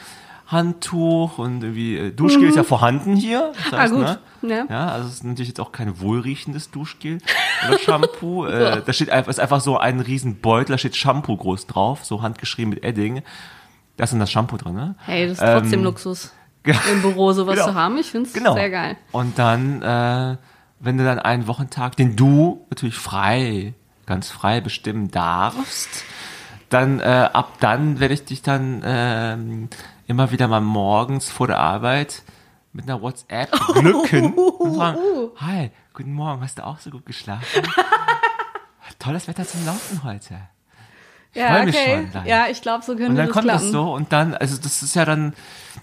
[0.46, 3.52] Handtuch und irgendwie äh, Duschgel ist ja vorhanden hier.
[3.70, 4.02] Das heißt, Mhm.
[4.02, 4.20] Ah, gut.
[4.40, 4.66] Ne?
[4.70, 4.74] Ja.
[4.74, 7.18] ja, also es ist natürlich jetzt auch kein wohlriechendes Duschgel
[7.68, 8.46] oder Shampoo.
[8.46, 12.04] äh, da steht einfach, ist einfach so ein riesen Beutel, da steht Shampoo groß drauf,
[12.04, 13.22] so handgeschrieben mit Edding.
[13.98, 14.94] Da ist dann das Shampoo drin, ne?
[15.04, 16.32] Hey, das ist trotzdem Ähm, Luxus,
[16.92, 17.66] im Büro sowas Genau.
[17.68, 17.98] zu haben.
[17.98, 18.54] Ich finde es Genau.
[18.54, 18.96] sehr geil.
[19.12, 20.36] Und dann, äh,
[20.80, 23.74] wenn du dann einen Wochentag, den du natürlich frei,
[24.08, 26.04] ganz frei bestimmen darfst,
[26.70, 29.68] dann äh, ab dann werde ich dich dann ähm,
[30.06, 32.22] immer wieder mal morgens vor der Arbeit
[32.72, 34.98] mit einer WhatsApp glücken und fragen,
[35.36, 37.62] hi, guten Morgen, hast du auch so gut geschlafen?
[38.98, 40.40] Tolles Wetter zum Laufen heute.
[41.34, 42.08] Ja, freu mich okay.
[42.24, 43.62] Ja, ich glaube, so Und dann das kommt klappen.
[43.62, 45.34] das so und dann, also das ist ja dann,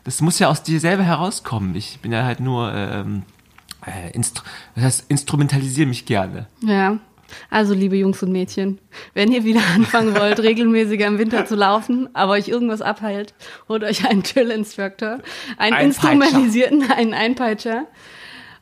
[0.04, 1.76] das muss ja aus dir selber herauskommen.
[1.76, 3.24] Ich bin ja halt nur, ähm,
[3.86, 6.48] äh, instru das heißt, instrumentalisiere mich gerne.
[6.62, 6.98] Ja.
[7.50, 8.80] Also, liebe Jungs und Mädchen,
[9.14, 13.34] wenn ihr wieder anfangen wollt, regelmäßiger im Winter zu laufen, aber euch irgendwas abhält,
[13.68, 15.20] holt euch einen Drill-Instructor,
[15.58, 17.86] einen Ein instrumentalisierten, einen Einpeitscher.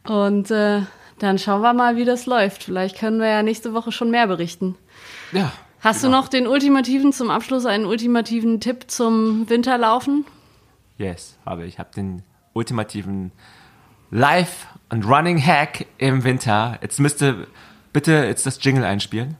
[0.07, 0.81] Und äh,
[1.19, 2.63] dann schauen wir mal, wie das läuft.
[2.63, 4.75] Vielleicht können wir ja nächste Woche schon mehr berichten.
[5.31, 5.51] Ja.
[5.79, 10.25] Hast du noch den ultimativen, zum Abschluss einen ultimativen Tipp zum Winterlaufen?
[10.97, 11.73] Yes, habe ich.
[11.73, 12.23] Ich habe den
[12.53, 13.33] ultimativen
[14.09, 16.77] Live- und Running-Hack im Winter.
[16.81, 17.47] Jetzt müsste
[17.93, 19.37] bitte jetzt das Jingle einspielen.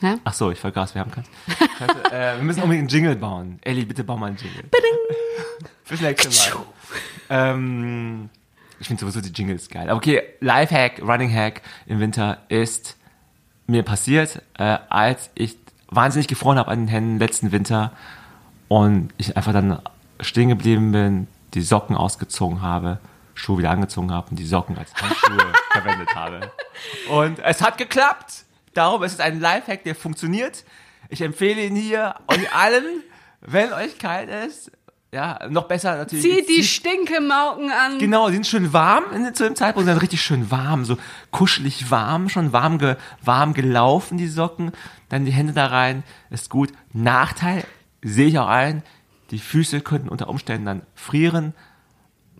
[0.00, 0.18] Ja?
[0.24, 1.28] Ach so, ich vergaß, wir haben keins.
[2.10, 3.58] Äh, wir müssen unbedingt einen Jingle bauen.
[3.62, 4.64] Ellie, bitte bau mal einen Jingle.
[5.84, 6.64] Fürs nächste Mal.
[7.28, 8.30] ähm,
[8.78, 9.88] ich finde sowieso die Jingles geil.
[9.88, 12.96] Aber okay, Lifehack, Running Hack im Winter ist
[13.66, 15.56] mir passiert, äh, als ich
[15.88, 17.92] wahnsinnig gefroren habe an den Händen letzten Winter
[18.68, 19.80] und ich einfach dann
[20.20, 22.98] stehen geblieben bin, die Socken ausgezogen habe,
[23.40, 26.52] Schuhe wieder angezogen habe und die Socken als Handschuhe verwendet habe.
[27.10, 28.44] Und es hat geklappt.
[28.74, 30.64] Darum ist es ein Lifehack, der funktioniert.
[31.08, 33.02] Ich empfehle ihn hier euch allen,
[33.40, 34.70] wenn euch kalt ist.
[35.12, 36.22] Ja, noch besser natürlich.
[36.22, 37.98] Zieht die Stinkemauken an.
[37.98, 40.98] Genau, die sind schön warm in, zu dem Zeitpunkt, sind richtig schön warm, so
[41.32, 44.70] kuschelig warm, schon warm, ge, warm gelaufen, die Socken.
[45.08, 46.70] Dann die Hände da rein, ist gut.
[46.92, 47.64] Nachteil,
[48.02, 48.84] sehe ich auch ein,
[49.32, 51.54] die Füße könnten unter Umständen dann frieren.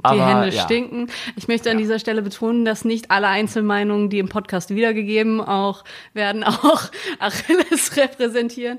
[0.00, 0.62] Die Aber, Hände ja.
[0.62, 1.10] stinken.
[1.36, 5.84] Ich möchte an dieser Stelle betonen, dass nicht alle Einzelmeinungen, die im Podcast wiedergegeben, auch
[6.14, 6.84] werden auch
[7.18, 8.78] Achilles repräsentieren.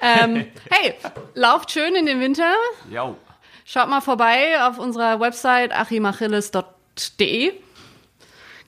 [0.00, 0.94] Ähm, hey,
[1.34, 2.52] lauft schön in den Winter.
[2.90, 3.16] Jo.
[3.64, 7.52] Schaut mal vorbei auf unserer Website achimachilles.de.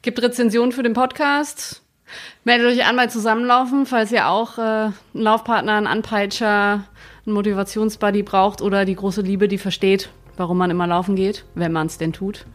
[0.03, 1.83] Gibt Rezensionen für den Podcast.
[2.45, 6.85] Meldet euch an bei Zusammenlaufen, falls ihr auch äh, einen Laufpartner, einen Anpeitscher,
[7.27, 11.73] einen Motivationsbuddy braucht oder die große Liebe, die versteht, warum man immer laufen geht, wenn
[11.73, 12.47] man es denn tut.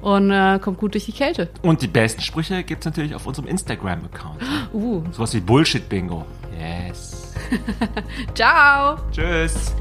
[0.00, 1.48] Und äh, kommt gut durch die Kälte.
[1.62, 4.42] Und die besten Sprüche gibt's natürlich auf unserem Instagram-Account.
[4.72, 6.24] Uh, Sowas wie Bullshit-Bingo.
[6.58, 7.34] Yes.
[8.34, 8.96] ciao!
[9.12, 9.74] Tschüss.